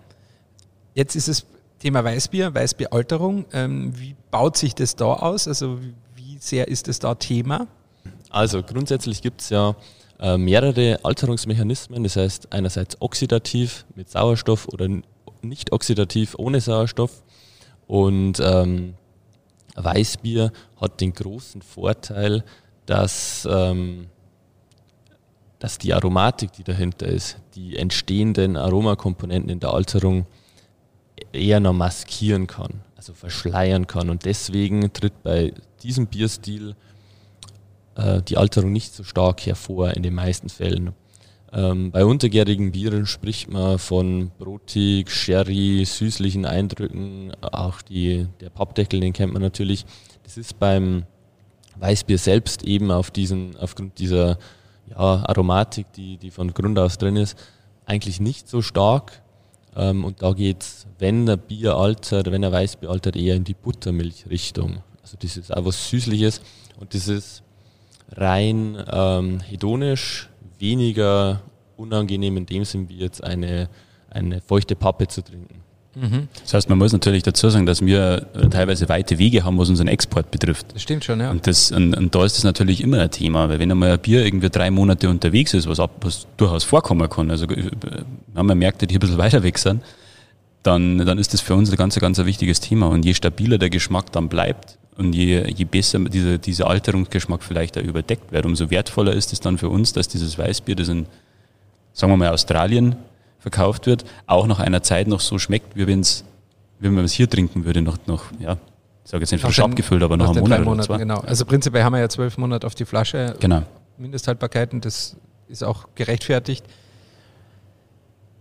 Jetzt 0.95 1.15
ist 1.15 1.27
es 1.27 1.45
Thema 1.79 2.03
Weißbier, 2.03 2.55
Weißbieralterung. 2.55 3.45
Ähm, 3.53 3.93
wie 3.97 4.15
baut 4.31 4.57
sich 4.57 4.73
das 4.73 4.95
da 4.95 5.13
aus? 5.13 5.47
Also 5.47 5.79
wie 6.15 6.37
sehr 6.39 6.67
ist 6.67 6.87
es 6.87 6.97
da 6.99 7.13
Thema? 7.15 7.67
Also 8.31 8.63
grundsätzlich 8.63 9.21
gibt 9.21 9.41
es 9.41 9.49
ja 9.49 9.75
äh, 10.19 10.37
mehrere 10.37 10.99
Alterungsmechanismen. 11.03 12.03
Das 12.03 12.15
heißt 12.15 12.51
einerseits 12.51 12.99
oxidativ 12.99 13.85
mit 13.95 14.09
Sauerstoff 14.09 14.67
oder 14.69 14.87
nicht 15.43 15.71
oxidativ 15.71 16.33
ohne 16.39 16.61
Sauerstoff. 16.61 17.11
Und 17.87 18.39
ähm, 18.39 18.95
Weißbier 19.75 20.51
hat 20.79 21.01
den 21.01 21.13
großen 21.13 21.61
Vorteil, 21.61 22.43
dass, 22.85 23.47
ähm, 23.49 24.07
dass 25.59 25.77
die 25.77 25.93
Aromatik, 25.93 26.53
die 26.53 26.63
dahinter 26.63 27.07
ist, 27.07 27.37
die 27.55 27.77
entstehenden 27.77 28.57
Aromakomponenten 28.57 29.49
in 29.49 29.59
der 29.59 29.73
Alterung 29.73 30.25
eher 31.31 31.59
noch 31.59 31.73
maskieren 31.73 32.47
kann, 32.47 32.81
also 32.95 33.13
verschleiern 33.13 33.87
kann. 33.87 34.09
Und 34.09 34.25
deswegen 34.25 34.91
tritt 34.93 35.23
bei 35.23 35.53
diesem 35.81 36.07
Bierstil 36.07 36.75
äh, 37.95 38.21
die 38.21 38.37
Alterung 38.37 38.71
nicht 38.71 38.93
so 38.93 39.03
stark 39.03 39.45
hervor 39.45 39.91
in 39.91 40.03
den 40.03 40.13
meisten 40.13 40.49
Fällen. 40.49 40.93
Ähm, 41.55 41.91
bei 41.91 42.03
untergärigen 42.03 42.71
Bieren 42.71 43.05
spricht 43.05 43.51
man 43.51 43.77
von 43.77 44.31
brotig, 44.39 45.11
sherry, 45.11 45.85
süßlichen 45.85 46.45
Eindrücken. 46.45 47.31
Auch 47.41 47.81
die, 47.83 48.27
der 48.39 48.49
Pappdeckel, 48.49 48.99
den 48.99 49.13
kennt 49.13 49.33
man 49.33 49.41
natürlich. 49.41 49.85
Das 50.23 50.37
ist 50.37 50.57
beim 50.57 51.03
Weißbier 51.75 52.17
selbst 52.17 52.63
eben 52.63 52.89
auf 52.89 53.11
diesen, 53.11 53.55
aufgrund 53.57 53.99
dieser 53.99 54.39
ja, 54.89 54.97
Aromatik, 54.97 55.91
die, 55.93 56.17
die 56.17 56.31
von 56.31 56.53
Grund 56.53 56.79
aus 56.79 56.97
drin 56.97 57.17
ist, 57.17 57.37
eigentlich 57.85 58.19
nicht 58.19 58.49
so 58.49 58.63
stark. 58.63 59.21
Ähm, 59.75 60.05
und 60.05 60.23
da 60.23 60.33
geht 60.33 60.63
es, 60.63 60.87
wenn 60.97 61.29
ein 61.29 61.39
Bier 61.39 61.75
altert, 61.75 62.31
wenn 62.31 62.43
ein 62.43 62.51
Weißbier 62.51 62.89
altert, 62.89 63.15
eher 63.15 63.35
in 63.35 63.43
die 63.43 63.53
Buttermilchrichtung. 63.53 64.81
Also 65.03 65.17
das 65.21 65.37
ist 65.37 65.55
auch 65.55 65.65
was 65.65 65.89
Süßliches 65.89 66.41
und 66.79 66.95
das 66.95 67.07
ist 67.07 67.43
rein 68.09 68.83
ähm, 68.91 69.39
hedonisch 69.41 70.29
weniger 70.63 71.41
unangenehm 71.77 72.37
in 72.37 72.45
dem 72.45 72.65
Sinn, 72.65 72.89
wie 72.89 72.97
jetzt 72.97 73.23
eine, 73.23 73.69
eine 74.09 74.41
feuchte 74.41 74.75
Pappe 74.75 75.07
zu 75.07 75.21
trinken. 75.21 75.61
Mhm. 75.95 76.27
Das 76.41 76.55
heißt, 76.55 76.69
man 76.69 76.79
muss 76.79 76.91
natürlich 76.91 77.21
dazu 77.21 77.49
sagen, 77.49 77.67
dass 77.67 77.85
wir 77.85 78.25
teilweise 78.49 78.89
weite 78.89 79.19
Wege 79.19 79.43
haben, 79.43 79.59
was 79.59 79.69
unseren 79.69 79.87
Export 79.87 80.31
betrifft. 80.31 80.73
Das 80.73 80.81
stimmt 80.81 81.03
schon, 81.05 81.19
ja. 81.19 81.29
Und, 81.29 81.45
das, 81.45 81.71
und, 81.71 81.95
und 81.95 82.15
da 82.15 82.25
ist 82.25 82.37
das 82.37 82.43
natürlich 82.43 82.81
immer 82.81 82.99
ein 82.99 83.11
Thema, 83.11 83.47
weil 83.49 83.59
wenn 83.59 83.69
einmal 83.69 83.91
ein 83.91 83.99
Bier 83.99 84.25
irgendwie 84.25 84.49
drei 84.49 84.71
Monate 84.71 85.07
unterwegs 85.09 85.53
ist, 85.53 85.67
was, 85.67 85.79
ab, 85.79 85.91
was 86.01 86.25
durchaus 86.37 86.63
vorkommen 86.63 87.07
kann, 87.09 87.29
also 87.29 87.45
äh, 87.45 87.69
haben 88.33 88.47
wir 88.47 88.55
Märkte, 88.55 88.87
die 88.87 88.95
ein 88.95 88.99
bisschen 88.99 89.19
weiter 89.19 89.43
weg 89.43 89.59
sind, 89.59 89.83
dann, 90.63 90.97
dann 90.97 91.19
ist 91.19 91.33
das 91.33 91.41
für 91.41 91.53
uns 91.53 91.69
ein 91.69 91.77
ganz, 91.77 91.99
ganz 91.99 92.17
ein 92.17 92.25
wichtiges 92.25 92.59
Thema. 92.59 92.87
Und 92.87 93.05
je 93.05 93.13
stabiler 93.13 93.59
der 93.59 93.69
Geschmack 93.69 94.11
dann 94.13 94.29
bleibt 94.29 94.79
und 94.97 95.13
je, 95.13 95.47
je 95.47 95.65
besser 95.65 95.99
dieser, 95.99 96.37
dieser 96.37 96.67
Alterungsgeschmack 96.67 97.43
vielleicht 97.43 97.77
auch 97.77 97.83
überdeckt 97.83 98.31
wird, 98.31 98.45
umso 98.45 98.69
wertvoller 98.69 99.13
ist 99.13 99.33
es 99.33 99.39
dann 99.39 99.57
für 99.57 99.69
uns, 99.69 99.93
dass 99.93 100.07
dieses 100.07 100.37
Weißbier, 100.37 100.75
das 100.75 100.87
in, 100.87 101.05
sagen 101.93 102.11
wir 102.13 102.17
mal, 102.17 102.29
Australien 102.29 102.95
verkauft 103.39 103.87
wird, 103.87 104.05
auch 104.27 104.47
nach 104.47 104.59
einer 104.59 104.83
Zeit 104.83 105.07
noch 105.07 105.19
so 105.19 105.39
schmeckt, 105.39 105.75
wie 105.75 105.87
wenn 105.87 106.01
es 106.01 106.23
wenn 106.83 106.93
man 106.93 107.05
es 107.05 107.13
hier 107.13 107.29
trinken 107.29 107.65
würde, 107.65 107.81
noch, 107.81 107.97
noch 108.07 108.25
ja, 108.39 108.57
ich 109.03 109.11
sage 109.11 109.23
jetzt 109.23 109.31
nicht 109.31 109.41
frisch 109.41 109.59
abgefüllt, 109.59 110.03
aber 110.03 110.17
noch 110.17 110.29
einen 110.29 110.41
Monat 110.41 110.59
Monaten, 110.59 110.79
oder 110.79 110.83
zwei. 110.83 110.97
Genau. 110.97 111.19
Also 111.19 111.45
prinzipiell 111.45 111.83
haben 111.83 111.93
wir 111.93 111.99
ja 111.99 112.09
zwölf 112.09 112.37
Monate 112.37 112.67
auf 112.67 112.75
die 112.75 112.85
Flasche. 112.85 113.35
Genau. 113.39 113.63
Mindesthaltbarkeiten, 113.97 114.81
das 114.81 115.15
ist 115.47 115.63
auch 115.63 115.87
gerechtfertigt. 115.95 116.65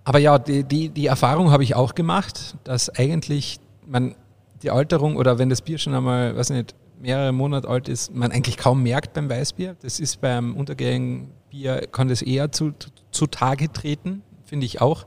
Aber 0.05 0.19
ja, 0.19 0.39
die, 0.39 0.65
die, 0.65 0.89
die 0.89 1.07
Erfahrung 1.07 1.51
habe 1.51 1.63
ich 1.63 1.75
auch 1.75 1.95
gemacht, 1.95 2.57
dass 2.65 2.91
eigentlich 2.91 3.61
man 3.87 4.15
die 4.62 4.71
Alterung 4.71 5.16
oder 5.16 5.38
wenn 5.38 5.49
das 5.49 5.62
Bier 5.62 5.78
schon 5.78 5.95
einmal, 5.95 6.37
weiß 6.37 6.50
nicht, 6.50 6.75
mehrere 7.00 7.33
Monate 7.33 7.69
alt 7.69 7.88
ist, 7.88 8.14
man 8.14 8.31
eigentlich 8.31 8.57
kaum 8.57 8.83
merkt 8.83 9.14
beim 9.14 9.28
Weißbier. 9.28 9.76
Das 9.83 9.99
ist 9.99 10.21
beim 10.21 10.54
untergärigen 10.54 11.31
Bier, 11.50 11.88
kann 11.90 12.09
das 12.09 12.23
eher 12.23 12.52
zu, 12.52 12.73
zu 13.11 13.26
treten, 13.26 14.23
finde 14.45 14.66
ich 14.66 14.81
auch. 14.81 15.07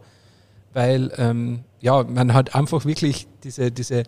Weil 0.74 1.12
ähm, 1.18 1.64
ja, 1.80 2.04
man 2.04 2.34
hat 2.34 2.54
einfach 2.54 2.86
wirklich 2.86 3.28
diese, 3.44 3.72
diese 3.72 4.04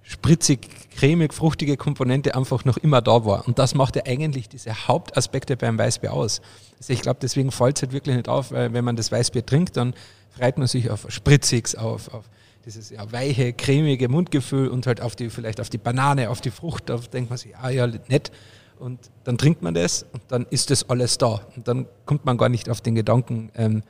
spritzig, 0.00 0.68
cremig, 0.96 1.34
fruchtige 1.34 1.76
Komponente 1.76 2.34
einfach 2.34 2.64
noch 2.64 2.78
immer 2.78 3.02
da 3.02 3.24
war. 3.24 3.46
Und 3.46 3.58
das 3.58 3.74
macht 3.74 3.96
ja 3.96 4.02
eigentlich 4.06 4.48
diese 4.48 4.88
Hauptaspekte 4.88 5.56
beim 5.56 5.78
Weißbier 5.78 6.12
aus. 6.12 6.40
Also 6.78 6.92
ich 6.92 7.02
glaube, 7.02 7.18
deswegen 7.20 7.50
fällt 7.50 7.76
es 7.76 7.82
halt 7.82 7.92
wirklich 7.92 8.16
nicht 8.16 8.28
auf, 8.28 8.52
weil 8.52 8.72
wenn 8.72 8.84
man 8.84 8.96
das 8.96 9.12
Weißbier 9.12 9.44
trinkt, 9.44 9.76
dann 9.76 9.94
freut 10.30 10.58
man 10.58 10.66
sich 10.66 10.90
auf 10.90 11.06
Spritziges, 11.08 11.74
auf, 11.74 12.12
auf 12.12 12.24
dieses 12.64 12.90
ja, 12.90 13.10
weiche, 13.12 13.52
cremige 13.52 14.08
Mundgefühl 14.08 14.68
und 14.68 14.86
halt 14.86 15.00
auf 15.00 15.16
die, 15.16 15.30
vielleicht 15.30 15.60
auf 15.60 15.70
die 15.70 15.78
Banane, 15.78 16.30
auf 16.30 16.40
die 16.40 16.50
Frucht, 16.50 16.88
da 16.88 16.96
denkt 16.96 17.30
man 17.30 17.38
sich, 17.38 17.56
ah 17.56 17.70
ja, 17.70 17.86
nett. 17.86 18.30
Und 18.78 19.10
dann 19.24 19.38
trinkt 19.38 19.62
man 19.62 19.74
das 19.74 20.04
und 20.12 20.22
dann 20.28 20.46
ist 20.50 20.70
das 20.70 20.88
alles 20.90 21.18
da. 21.18 21.40
Und 21.56 21.68
dann 21.68 21.86
kommt 22.06 22.24
man 22.24 22.36
gar 22.36 22.48
nicht 22.48 22.68
auf 22.68 22.80
den 22.80 22.94
Gedanken, 22.94 23.50
ähm, 23.54 23.82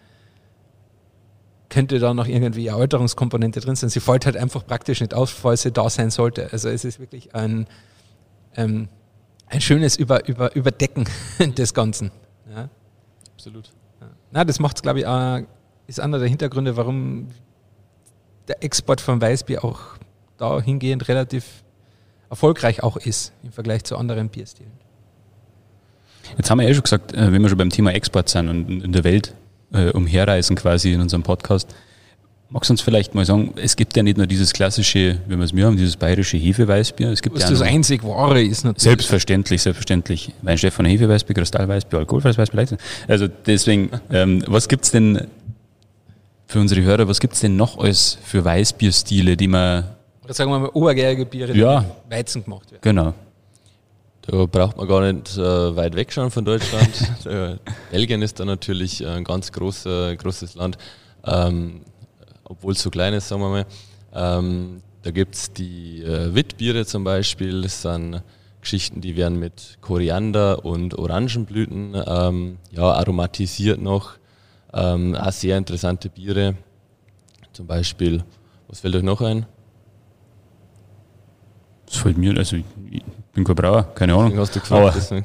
könnte 1.70 1.98
da 1.98 2.14
noch 2.14 2.26
irgendwie 2.26 2.70
eine 2.70 2.78
Alterungskomponente 2.78 3.60
drin 3.60 3.76
sein. 3.76 3.90
Sie 3.90 4.00
fällt 4.00 4.26
halt 4.26 4.36
einfach 4.36 4.66
praktisch 4.66 5.00
nicht 5.00 5.14
auf, 5.14 5.30
falls 5.30 5.62
sie 5.62 5.72
da 5.72 5.88
sein 5.88 6.10
sollte. 6.10 6.52
Also 6.52 6.68
es 6.68 6.84
ist 6.84 7.00
wirklich 7.00 7.34
ein, 7.34 7.66
ähm, 8.56 8.88
ein 9.46 9.60
schönes 9.60 9.96
Über, 9.96 10.28
Über, 10.28 10.54
Überdecken 10.54 11.08
des 11.56 11.74
Ganzen. 11.74 12.10
Ja. 12.54 12.68
Absolut. 13.32 13.72
Ja. 14.00 14.08
Na, 14.30 14.44
das 14.44 14.60
macht 14.60 14.76
es, 14.76 14.82
glaube 14.82 15.00
ich, 15.00 15.06
auch, 15.06 15.40
ist 15.86 16.00
einer 16.00 16.18
der 16.18 16.28
Hintergründe, 16.28 16.76
warum 16.76 17.28
der 18.48 18.62
Export 18.62 19.00
von 19.00 19.20
Weißbier 19.20 19.64
auch 19.64 19.80
dahingehend 20.38 21.08
relativ 21.08 21.44
erfolgreich 22.30 22.82
auch 22.82 22.96
ist 22.96 23.32
im 23.42 23.52
Vergleich 23.52 23.84
zu 23.84 23.96
anderen 23.96 24.28
Bierstilen. 24.28 24.72
Jetzt 26.36 26.50
haben 26.50 26.58
wir 26.58 26.66
ja 26.66 26.74
schon 26.74 26.82
gesagt, 26.82 27.12
äh, 27.12 27.32
wenn 27.32 27.42
wir 27.42 27.48
schon 27.48 27.58
beim 27.58 27.70
Thema 27.70 27.92
Export 27.92 28.28
sind 28.28 28.48
und 28.48 28.82
in 28.84 28.92
der 28.92 29.04
Welt 29.04 29.34
äh, 29.72 29.90
umherreisen 29.90 30.56
quasi 30.56 30.92
in 30.92 31.00
unserem 31.00 31.22
Podcast. 31.22 31.74
Magst 32.50 32.70
du 32.70 32.74
uns 32.74 32.82
vielleicht 32.82 33.14
mal 33.14 33.24
sagen, 33.24 33.54
es 33.56 33.74
gibt 33.74 33.96
ja 33.96 34.02
nicht 34.02 34.16
nur 34.16 34.26
dieses 34.26 34.52
klassische, 34.52 35.18
wie 35.26 35.36
wir 35.36 35.44
es 35.44 35.52
mir 35.52 35.66
haben, 35.66 35.76
dieses 35.76 35.96
bayerische 35.96 36.36
Hefeweißbier. 36.36 37.10
Es 37.10 37.20
gibt 37.20 37.34
Was 37.34 37.44
ja 37.44 37.50
das 37.50 37.62
einzig 37.62 38.04
wahre 38.04 38.42
ist 38.42 38.64
natürlich. 38.64 38.82
Selbstverständlich, 38.82 39.62
selbstverständlich. 39.62 40.32
Weinchef 40.42 40.72
von 40.72 40.86
Hefeweißbier, 40.86 41.34
Kristallweißbier, 41.34 41.98
alkoholfreies 42.00 42.38
Weißbier. 42.38 42.78
Also 43.08 43.28
deswegen, 43.28 43.90
ähm, 44.10 44.44
was 44.46 44.68
gibt's 44.68 44.92
denn 44.92 45.26
für 46.54 46.60
unsere 46.60 46.82
Hörer, 46.82 47.08
was 47.08 47.18
gibt's 47.18 47.40
denn 47.40 47.56
noch 47.56 47.78
als 47.78 48.16
für 48.22 48.44
Weißbierstile, 48.44 49.36
die 49.36 49.48
man... 49.48 49.90
Oder 50.22 50.34
sagen 50.34 50.52
wir 50.52 50.60
mal 50.60 50.68
obergärige 50.68 51.26
Biere, 51.26 51.52
die 51.52 51.58
ja, 51.58 51.84
Weizen 52.08 52.44
gemacht 52.44 52.70
werden. 52.70 52.80
Genau. 52.80 53.12
Da 54.22 54.46
braucht 54.46 54.76
man 54.76 54.86
gar 54.86 55.00
nicht 55.00 55.36
äh, 55.36 55.74
weit 55.74 55.96
wegschauen 55.96 56.30
von 56.30 56.44
Deutschland. 56.44 56.90
äh, 57.26 57.56
Belgien 57.90 58.22
ist 58.22 58.38
da 58.38 58.44
natürlich 58.44 59.04
ein 59.04 59.24
ganz 59.24 59.50
großer, 59.50 60.14
großes 60.14 60.54
Land, 60.54 60.78
ähm, 61.24 61.80
obwohl 62.44 62.74
es 62.74 62.82
so 62.82 62.90
klein 62.90 63.14
ist, 63.14 63.26
sagen 63.26 63.42
wir 63.42 63.48
mal. 63.48 63.66
Ähm, 64.14 64.80
da 65.02 65.10
gibt 65.10 65.34
es 65.34 65.52
die 65.52 66.02
äh, 66.02 66.36
Witbiere 66.36 66.86
zum 66.86 67.02
Beispiel, 67.02 67.62
das 67.62 67.82
sind 67.82 68.22
Geschichten, 68.60 69.00
die 69.00 69.16
werden 69.16 69.40
mit 69.40 69.78
Koriander 69.80 70.64
und 70.64 70.96
Orangenblüten 70.96 72.00
ähm, 72.06 72.58
ja, 72.70 72.92
aromatisiert 72.92 73.82
noch. 73.82 74.18
Ähm, 74.74 75.14
auch 75.14 75.32
sehr 75.32 75.56
interessante 75.56 76.08
Biere. 76.08 76.56
Zum 77.52 77.66
Beispiel, 77.66 78.24
was 78.66 78.80
fällt 78.80 78.96
euch 78.96 79.02
noch 79.02 79.20
ein? 79.20 79.46
Das 81.86 81.96
fällt 81.98 82.18
mir, 82.18 82.36
also 82.36 82.56
bin 83.32 83.44
kein 83.44 83.54
Brauer, 83.54 83.94
keine 83.94 84.14
Ahnung. 84.14 84.36
Hast 84.38 84.56
du 84.56 84.60
gefragt, 84.60 85.12
aber, 85.12 85.22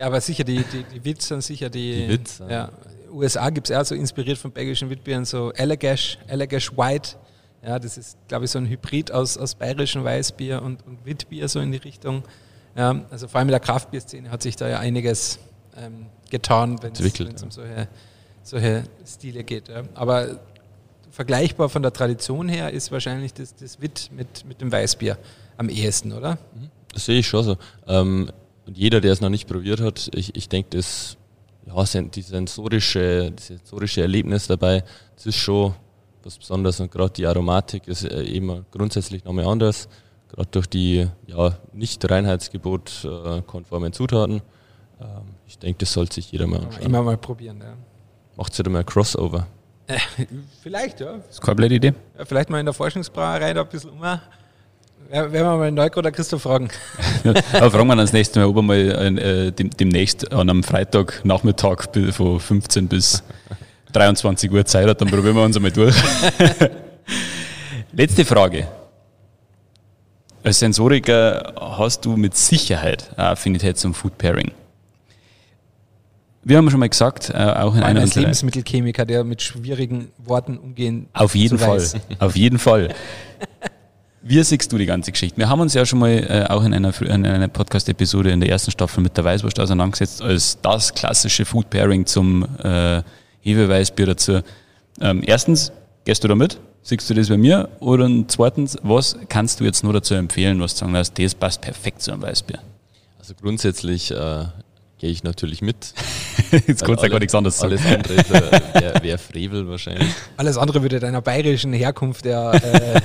ja, 0.00 0.06
aber 0.06 0.20
sicher, 0.20 0.42
die, 0.42 0.64
die, 0.64 0.84
die 0.94 1.04
Witz 1.04 1.28
sind 1.28 1.42
sicher 1.42 1.70
die. 1.70 2.06
die 2.06 2.08
Witz, 2.08 2.42
ja. 2.48 2.70
USA 3.10 3.48
gibt 3.50 3.70
es 3.70 3.76
auch 3.76 3.84
so 3.84 3.94
inspiriert 3.94 4.36
von 4.36 4.50
belgischen 4.50 4.90
Witbieren, 4.90 5.24
so 5.24 5.52
Allagash, 5.56 6.18
Allagash 6.28 6.76
White. 6.76 7.16
Ja, 7.64 7.78
das 7.78 7.98
ist, 7.98 8.16
glaube 8.28 8.44
ich, 8.44 8.50
so 8.50 8.58
ein 8.58 8.68
Hybrid 8.68 9.10
aus, 9.10 9.36
aus 9.36 9.54
bayerischem 9.54 10.04
Weißbier 10.04 10.62
und, 10.62 10.86
und 10.86 11.04
Witbier, 11.04 11.48
so 11.48 11.60
in 11.60 11.72
die 11.72 11.78
Richtung. 11.78 12.22
Ja, 12.76 13.04
also 13.10 13.26
vor 13.26 13.38
allem 13.38 13.48
in 13.48 13.52
der 13.52 13.60
Kraftbierszene 13.60 14.30
hat 14.30 14.42
sich 14.42 14.56
da 14.56 14.68
ja 14.68 14.78
einiges 14.78 15.38
ähm, 15.78 16.06
getan, 16.30 16.82
wenn 16.82 16.92
es 16.92 17.42
um 17.42 17.50
solche, 17.50 17.88
solche 18.42 18.84
Stile 19.06 19.44
geht. 19.44 19.68
Ja. 19.68 19.82
Aber 19.94 20.40
vergleichbar 21.10 21.68
von 21.68 21.82
der 21.82 21.92
Tradition 21.92 22.48
her 22.48 22.72
ist 22.72 22.92
wahrscheinlich 22.92 23.34
das, 23.34 23.54
das 23.56 23.80
Witt 23.80 24.10
mit, 24.14 24.44
mit 24.46 24.60
dem 24.60 24.70
Weißbier 24.70 25.18
am 25.56 25.68
ehesten, 25.68 26.12
oder? 26.12 26.38
Das 26.92 27.04
sehe 27.04 27.18
ich 27.18 27.26
schon 27.26 27.44
so. 27.44 27.56
Ähm, 27.86 28.30
und 28.66 28.76
jeder, 28.76 29.00
der 29.00 29.12
es 29.12 29.20
noch 29.20 29.30
nicht 29.30 29.48
probiert 29.48 29.80
hat, 29.80 30.10
ich, 30.14 30.36
ich 30.36 30.48
denke, 30.48 30.76
das, 30.76 31.16
ja, 31.66 32.02
die 32.02 32.22
sensorische, 32.22 33.32
das 33.32 33.48
sensorische 33.48 34.02
Erlebnis 34.02 34.46
dabei, 34.46 34.84
das 35.16 35.26
ist 35.26 35.36
schon 35.36 35.74
was 36.22 36.38
Besonderes 36.38 36.78
und 36.80 36.90
gerade 36.90 37.12
die 37.14 37.26
Aromatik 37.26 37.88
ist 37.88 38.04
äh, 38.04 38.22
eben 38.22 38.66
grundsätzlich 38.70 39.24
nochmal 39.24 39.46
anders, 39.46 39.88
gerade 40.28 40.48
durch 40.50 40.66
die 40.66 41.08
ja, 41.26 41.58
nicht 41.72 42.08
Reinheitsgebot 42.08 43.04
äh, 43.04 43.42
konformen 43.42 43.92
Zutaten. 43.92 44.42
Ähm, 45.00 45.37
ich 45.48 45.58
denke, 45.58 45.78
das 45.78 45.92
sollte 45.94 46.14
sich 46.14 46.30
jeder 46.30 46.46
mal 46.46 46.60
anschauen. 46.60 46.82
immer 46.82 47.02
mal 47.02 47.16
probieren, 47.16 47.58
ja. 47.60 47.72
Macht 48.36 48.56
wieder 48.56 48.70
mal 48.70 48.80
ein 48.80 48.86
Crossover. 48.86 49.46
Vielleicht, 50.62 51.00
ja. 51.00 51.14
ist 51.28 51.40
keine 51.40 51.56
blöde 51.56 51.74
Idee. 51.74 51.94
ja. 52.18 52.24
Vielleicht 52.26 52.50
mal 52.50 52.60
in 52.60 52.66
der 52.66 52.74
Forschungsbrauerei 52.74 53.54
da 53.54 53.62
ein 53.62 53.68
bisschen 53.68 53.90
um. 53.90 54.00
Ja, 54.00 54.20
werden 55.10 55.32
wir 55.32 55.56
mal 55.56 55.72
Neukro 55.72 56.00
oder 56.00 56.12
Christoph 56.12 56.42
fragen. 56.42 56.68
Aber 57.24 57.70
fragen 57.70 57.86
wir 57.86 57.96
dann 57.96 57.98
das 57.98 58.12
nächste 58.12 58.40
Mal, 58.40 58.46
ob 58.46 58.56
er 58.56 58.62
mal 58.62 58.76
äh, 58.76 59.50
dem, 59.52 59.70
demnächst 59.70 60.30
an 60.30 60.50
einem 60.50 60.62
Freitagnachmittag 60.62 61.86
von 62.10 62.38
15 62.38 62.88
bis 62.88 63.22
23 63.92 64.52
Uhr 64.52 64.66
Zeit 64.66 64.86
hat, 64.86 65.00
dann 65.00 65.08
probieren 65.08 65.34
wir 65.34 65.44
uns 65.44 65.56
einmal 65.56 65.72
durch. 65.72 65.96
Letzte 67.92 68.26
Frage. 68.26 68.68
Als 70.42 70.58
Sensoriker 70.58 71.54
hast 71.58 72.04
du 72.04 72.16
mit 72.18 72.36
Sicherheit 72.36 73.10
eine 73.16 73.28
Affinität 73.28 73.78
zum 73.78 73.94
Food 73.94 74.18
Pairing. 74.18 74.52
Wir 76.44 76.56
haben 76.56 76.70
schon 76.70 76.80
mal 76.80 76.88
gesagt, 76.88 77.30
äh, 77.30 77.36
auch 77.36 77.74
in 77.74 77.82
einer 77.82 78.00
als 78.00 78.14
Lebensmittelchemiker, 78.14 79.04
der 79.04 79.24
mit 79.24 79.42
schwierigen 79.42 80.10
Worten 80.18 80.56
umgehen 80.56 81.08
Auf 81.12 81.34
jeden 81.34 81.58
Fall. 81.58 81.78
weiß. 81.78 81.96
Auf 82.20 82.36
jeden 82.36 82.58
Fall. 82.58 82.94
Wie 84.22 84.42
siehst 84.42 84.72
du 84.72 84.78
die 84.78 84.86
ganze 84.86 85.12
Geschichte? 85.12 85.38
Wir 85.38 85.48
haben 85.48 85.60
uns 85.60 85.74
ja 85.74 85.86
schon 85.86 86.00
mal 86.00 86.10
äh, 86.10 86.46
auch 86.48 86.64
in 86.64 86.74
einer, 86.74 86.92
in 87.02 87.24
einer 87.26 87.48
Podcast-Episode 87.48 88.30
in 88.30 88.40
der 88.40 88.50
ersten 88.50 88.70
Staffel 88.70 89.02
mit 89.02 89.16
der 89.16 89.24
Weißwurst 89.24 89.58
auseinandergesetzt, 89.60 90.22
als 90.22 90.58
das 90.60 90.92
klassische 90.92 91.44
Food 91.44 91.70
Pairing 91.70 92.04
zum 92.04 92.44
äh, 92.62 93.02
Hefeweißbier 93.40 94.06
dazu. 94.06 94.40
Ähm, 95.00 95.22
erstens, 95.24 95.72
gehst 96.04 96.24
du 96.24 96.28
da 96.28 96.34
mit? 96.34 96.58
Siehst 96.82 97.08
du 97.08 97.14
das 97.14 97.28
bei 97.28 97.36
mir? 97.36 97.68
Oder 97.80 98.08
zweitens, 98.28 98.76
was 98.82 99.16
kannst 99.28 99.60
du 99.60 99.64
jetzt 99.64 99.84
nur 99.84 99.92
dazu 99.92 100.14
empfehlen, 100.14 100.60
was 100.60 100.74
du 100.74 100.80
sagen 100.80 100.92
lässt, 100.92 101.18
das 101.18 101.34
passt 101.34 101.60
perfekt 101.60 102.02
zu 102.02 102.12
einem 102.12 102.22
Weißbier? 102.22 102.58
Also 103.18 103.34
grundsätzlich 103.34 104.10
äh, 104.10 104.44
gehe 104.98 105.10
ich 105.10 105.22
natürlich 105.22 105.62
mit. 105.62 105.94
Jetzt 106.66 106.84
kannst 106.84 107.02
du 107.02 107.06
ja 107.06 107.08
gar 107.08 107.18
nichts 107.18 107.34
anderes 107.34 107.58
sagen. 107.58 107.72
Alles 107.72 107.86
andere 107.86 108.16
wäre 108.16 109.02
wär 109.02 109.18
Frevel 109.18 109.68
wahrscheinlich. 109.68 110.08
Alles 110.36 110.56
andere 110.56 110.82
würde 110.82 111.00
deiner 111.00 111.22
bayerischen 111.22 111.72
Herkunft 111.72 112.26
ja 112.26 112.52
äh, 112.52 113.00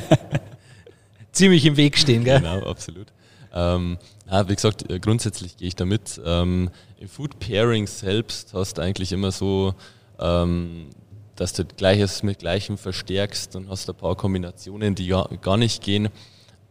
ziemlich 1.32 1.66
im 1.66 1.78
Weg 1.78 1.98
stehen, 1.98 2.24
gell? 2.24 2.40
Genau, 2.40 2.60
absolut. 2.66 3.08
Ähm, 3.54 3.98
ja, 4.30 4.50
wie 4.50 4.56
gesagt, 4.56 4.90
äh, 4.90 5.00
grundsätzlich 5.00 5.58
gehe 5.58 5.68
ich 5.68 5.76
da 5.76 5.86
mit. 5.86 6.20
Ähm, 6.26 6.70
Im 7.00 7.08
Food 7.10 7.40
Pairing 7.40 7.86
selbst 7.88 8.54
hast 8.54 8.78
du 8.78 8.82
eigentlich 8.82 9.12
immer 9.12 9.32
so, 9.32 9.76
ähm, 10.20 10.90
dass 11.36 11.54
du 11.54 11.66
Gleiches 11.66 12.24
mit 12.24 12.40
Gleichem 12.40 12.78
verstärkst 12.78 13.56
und 13.56 13.70
hast 13.70 13.90
ein 13.90 13.96
paar 13.96 14.16
Kombinationen, 14.16 14.96
die 14.96 15.08
gar, 15.08 15.30
gar 15.42 15.58
nicht 15.58 15.84
gehen. 15.84 16.10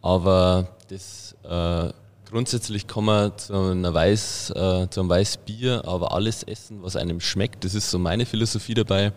Aber 0.00 0.76
das 0.88 1.36
äh, 1.44 1.92
grundsätzlich 2.32 2.86
kann 2.86 3.04
man 3.04 3.36
zu, 3.38 3.52
einer 3.54 3.94
Weiß, 3.94 4.50
äh, 4.50 4.88
zu 4.90 5.00
einem 5.00 5.10
Weißbier 5.10 5.82
aber 5.86 6.12
alles 6.12 6.42
essen, 6.42 6.82
was 6.82 6.96
einem 6.96 7.20
schmeckt. 7.20 7.64
Das 7.64 7.74
ist 7.74 7.90
so 7.90 7.98
meine 7.98 8.26
Philosophie 8.26 8.74
dabei. 8.74 9.12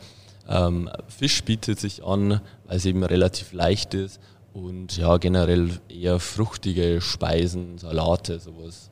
Ähm, 0.47 0.89
Fisch 1.07 1.43
bietet 1.43 1.79
sich 1.79 2.03
an, 2.03 2.41
weil 2.65 2.77
es 2.77 2.85
eben 2.85 3.03
relativ 3.03 3.53
leicht 3.53 3.93
ist 3.93 4.19
und 4.53 4.97
ja, 4.97 5.17
generell 5.17 5.79
eher 5.89 6.19
fruchtige 6.19 7.01
Speisen, 7.01 7.77
Salate, 7.77 8.39
sowas. 8.39 8.91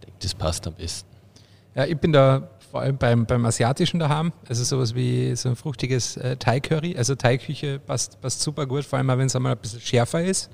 Ich 0.00 0.06
denke, 0.06 0.18
das 0.22 0.34
passt 0.34 0.66
am 0.66 0.74
besten. 0.74 1.08
Ja, 1.74 1.84
ich 1.84 1.98
bin 1.98 2.12
da 2.12 2.48
vor 2.70 2.80
allem 2.80 2.96
beim, 2.96 3.26
beim 3.26 3.44
Asiatischen 3.44 4.00
daheim. 4.00 4.32
Also 4.48 4.64
sowas 4.64 4.94
wie 4.94 5.34
so 5.36 5.48
ein 5.48 5.56
fruchtiges 5.56 6.16
äh, 6.16 6.36
Thai-Curry. 6.36 6.96
Also 6.96 7.14
Thai-Küche 7.14 7.80
passt, 7.80 8.20
passt 8.20 8.40
super 8.40 8.66
gut, 8.66 8.84
vor 8.84 8.98
allem 8.98 9.10
auch 9.10 9.18
wenn 9.18 9.26
es 9.26 9.36
einmal 9.36 9.52
ein 9.52 9.58
bisschen 9.58 9.80
schärfer 9.80 10.24
ist. 10.24 10.50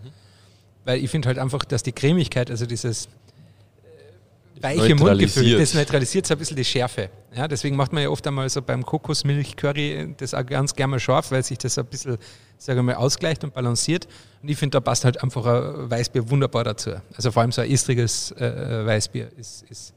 Weil 0.84 1.02
ich 1.02 1.10
finde 1.10 1.28
halt 1.28 1.38
einfach, 1.38 1.64
dass 1.64 1.82
die 1.82 1.92
Cremigkeit, 1.92 2.50
also 2.50 2.66
dieses 2.66 3.06
äh, 3.06 4.62
weiche 4.62 4.94
Mundgefühl, 4.94 5.58
das 5.58 5.74
neutralisiert 5.74 6.26
so 6.26 6.34
ein 6.34 6.38
bisschen 6.38 6.56
die 6.56 6.64
Schärfe. 6.64 7.10
Ja, 7.34 7.46
deswegen 7.46 7.76
macht 7.76 7.92
man 7.92 8.02
ja 8.02 8.08
oft 8.08 8.26
einmal 8.26 8.48
so 8.48 8.60
beim 8.62 8.84
Kokosmilch-Curry 8.84 10.14
das 10.16 10.34
auch 10.34 10.44
ganz 10.44 10.74
gerne 10.74 10.92
mal 10.92 11.00
scharf, 11.00 11.30
weil 11.30 11.42
sich 11.44 11.58
das 11.58 11.78
ein 11.78 11.86
bisschen, 11.86 12.18
sagen 12.58 12.78
wir 12.78 12.82
mal, 12.82 12.94
ausgleicht 12.94 13.44
und 13.44 13.54
balanciert. 13.54 14.08
Und 14.42 14.48
ich 14.48 14.58
finde, 14.58 14.76
da 14.76 14.80
passt 14.80 15.04
halt 15.04 15.22
einfach 15.22 15.46
ein 15.46 15.90
Weißbier 15.90 16.28
wunderbar 16.30 16.64
dazu. 16.64 16.92
Also 17.14 17.30
vor 17.30 17.42
allem 17.42 17.52
so 17.52 17.60
ein 17.60 17.70
estriges 17.70 18.32
äh, 18.32 18.86
Weißbier 18.86 19.30
ist, 19.36 19.64
ist 19.70 19.94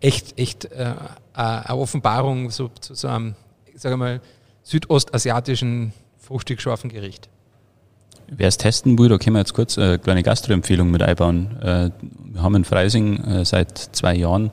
echt, 0.00 0.38
echt 0.38 0.66
äh, 0.66 0.94
eine 1.32 1.76
Offenbarung 1.76 2.50
so, 2.50 2.68
zu 2.80 2.94
so 2.94 3.08
einem, 3.08 3.34
sagen 3.74 3.94
wir 3.94 3.96
mal, 3.96 4.20
südostasiatischen, 4.62 5.92
fruchtig 6.18 6.60
scharfen 6.60 6.90
Gericht. 6.90 7.28
Wer 8.30 8.48
es 8.48 8.58
testen 8.58 8.98
will, 8.98 9.08
da 9.08 9.18
können 9.18 9.36
wir 9.36 9.40
jetzt 9.40 9.54
kurz 9.54 9.78
eine 9.78 9.98
kleine 9.98 10.22
Gastroempfehlung 10.22 10.90
mit 10.90 11.02
einbauen. 11.02 11.56
Äh, 11.60 11.90
Wir 12.32 12.42
haben 12.42 12.54
in 12.56 12.64
Freising 12.64 13.22
äh, 13.24 13.44
seit 13.44 13.78
zwei 13.78 14.14
Jahren 14.14 14.50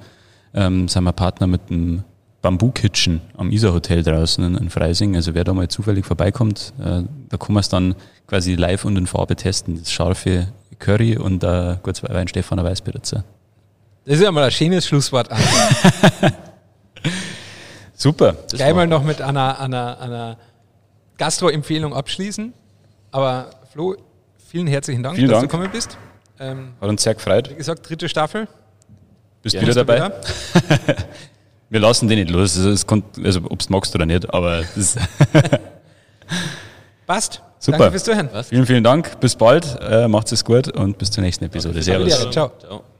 ähm, 0.53 0.87
sind 0.87 1.03
wir 1.03 1.11
Partner 1.11 1.47
mit 1.47 1.69
dem 1.69 2.03
Bamboo 2.41 2.71
Kitchen 2.71 3.21
am 3.35 3.51
Isar 3.51 3.73
Hotel 3.73 4.03
draußen 4.03 4.43
in, 4.43 4.55
in 4.55 4.69
Freising. 4.69 5.15
Also 5.15 5.33
wer 5.33 5.43
da 5.43 5.53
mal 5.53 5.67
zufällig 5.67 6.05
vorbeikommt, 6.05 6.73
äh, 6.79 7.03
da 7.29 7.37
kann 7.37 7.53
man 7.53 7.61
es 7.61 7.69
dann 7.69 7.95
quasi 8.27 8.55
live 8.55 8.85
und 8.85 8.97
in 8.97 9.07
Farbe 9.07 9.35
testen. 9.35 9.79
Das 9.79 9.91
scharfe 9.91 10.47
Curry 10.79 11.17
und 11.17 11.43
äh, 11.43 11.77
gut 11.83 11.97
zwei 11.97 12.13
Wein 12.13 12.27
Stefaner 12.27 12.63
Weißbier 12.63 12.93
dazu. 12.93 13.17
Das 14.05 14.15
ist 14.15 14.21
ja 14.21 14.31
mal 14.31 14.43
ein 14.43 14.51
schönes 14.51 14.87
Schlusswort. 14.87 15.29
Super. 17.95 18.35
Das 18.49 18.59
Gleich 18.59 18.73
mal 18.73 18.87
noch 18.87 19.03
mit 19.03 19.21
einer, 19.21 19.59
einer, 19.59 19.99
einer 19.99 20.37
Gastro-Empfehlung 21.17 21.93
abschließen. 21.93 22.53
Aber 23.11 23.49
Flo, 23.75 23.93
vielen 24.47 24.67
herzlichen 24.67 25.03
Dank, 25.03 25.17
Vielen 25.17 25.29
dass 25.29 25.39
Dank. 25.41 25.51
du 25.51 25.57
gekommen 25.57 25.71
bist. 25.73 25.97
Ähm, 26.39 26.69
Hat 26.79 26.87
uns 26.87 27.03
sehr 27.03 27.13
gefreut. 27.13 27.49
wie 27.49 27.55
gesagt, 27.55 27.89
dritte 27.89 28.07
Staffel. 28.07 28.47
Bist 29.41 29.51
Gerne. 29.53 29.67
wieder 29.67 29.83
dabei? 29.83 29.97
Wieder. 30.05 30.95
Wir 31.69 31.79
lassen 31.81 32.07
den 32.07 32.19
nicht 32.19 32.31
los. 32.31 32.55
Also, 32.55 32.69
es 32.69 32.85
also 33.21 33.41
ob 33.49 33.59
du 33.59 33.65
magst 33.67 33.93
oder 33.93 34.05
nicht, 34.05 34.33
aber 34.33 34.63
das 34.77 34.95
Passt. 37.05 37.41
Super. 37.59 37.77
Danke 37.79 37.91
fürs 37.91 38.03
Zuhören. 38.05 38.29
Was? 38.31 38.47
vielen, 38.47 38.65
vielen 38.65 38.83
Dank. 38.85 39.19
Bis 39.19 39.35
bald. 39.35 39.77
Äh, 39.81 40.07
macht's 40.07 40.31
es 40.31 40.45
gut 40.45 40.69
und 40.69 40.97
bis 40.97 41.11
zur 41.11 41.21
nächsten 41.25 41.43
Episode. 41.43 41.81
Servus. 41.81 42.31
Ciao. 42.31 42.51
Ciao. 42.57 42.94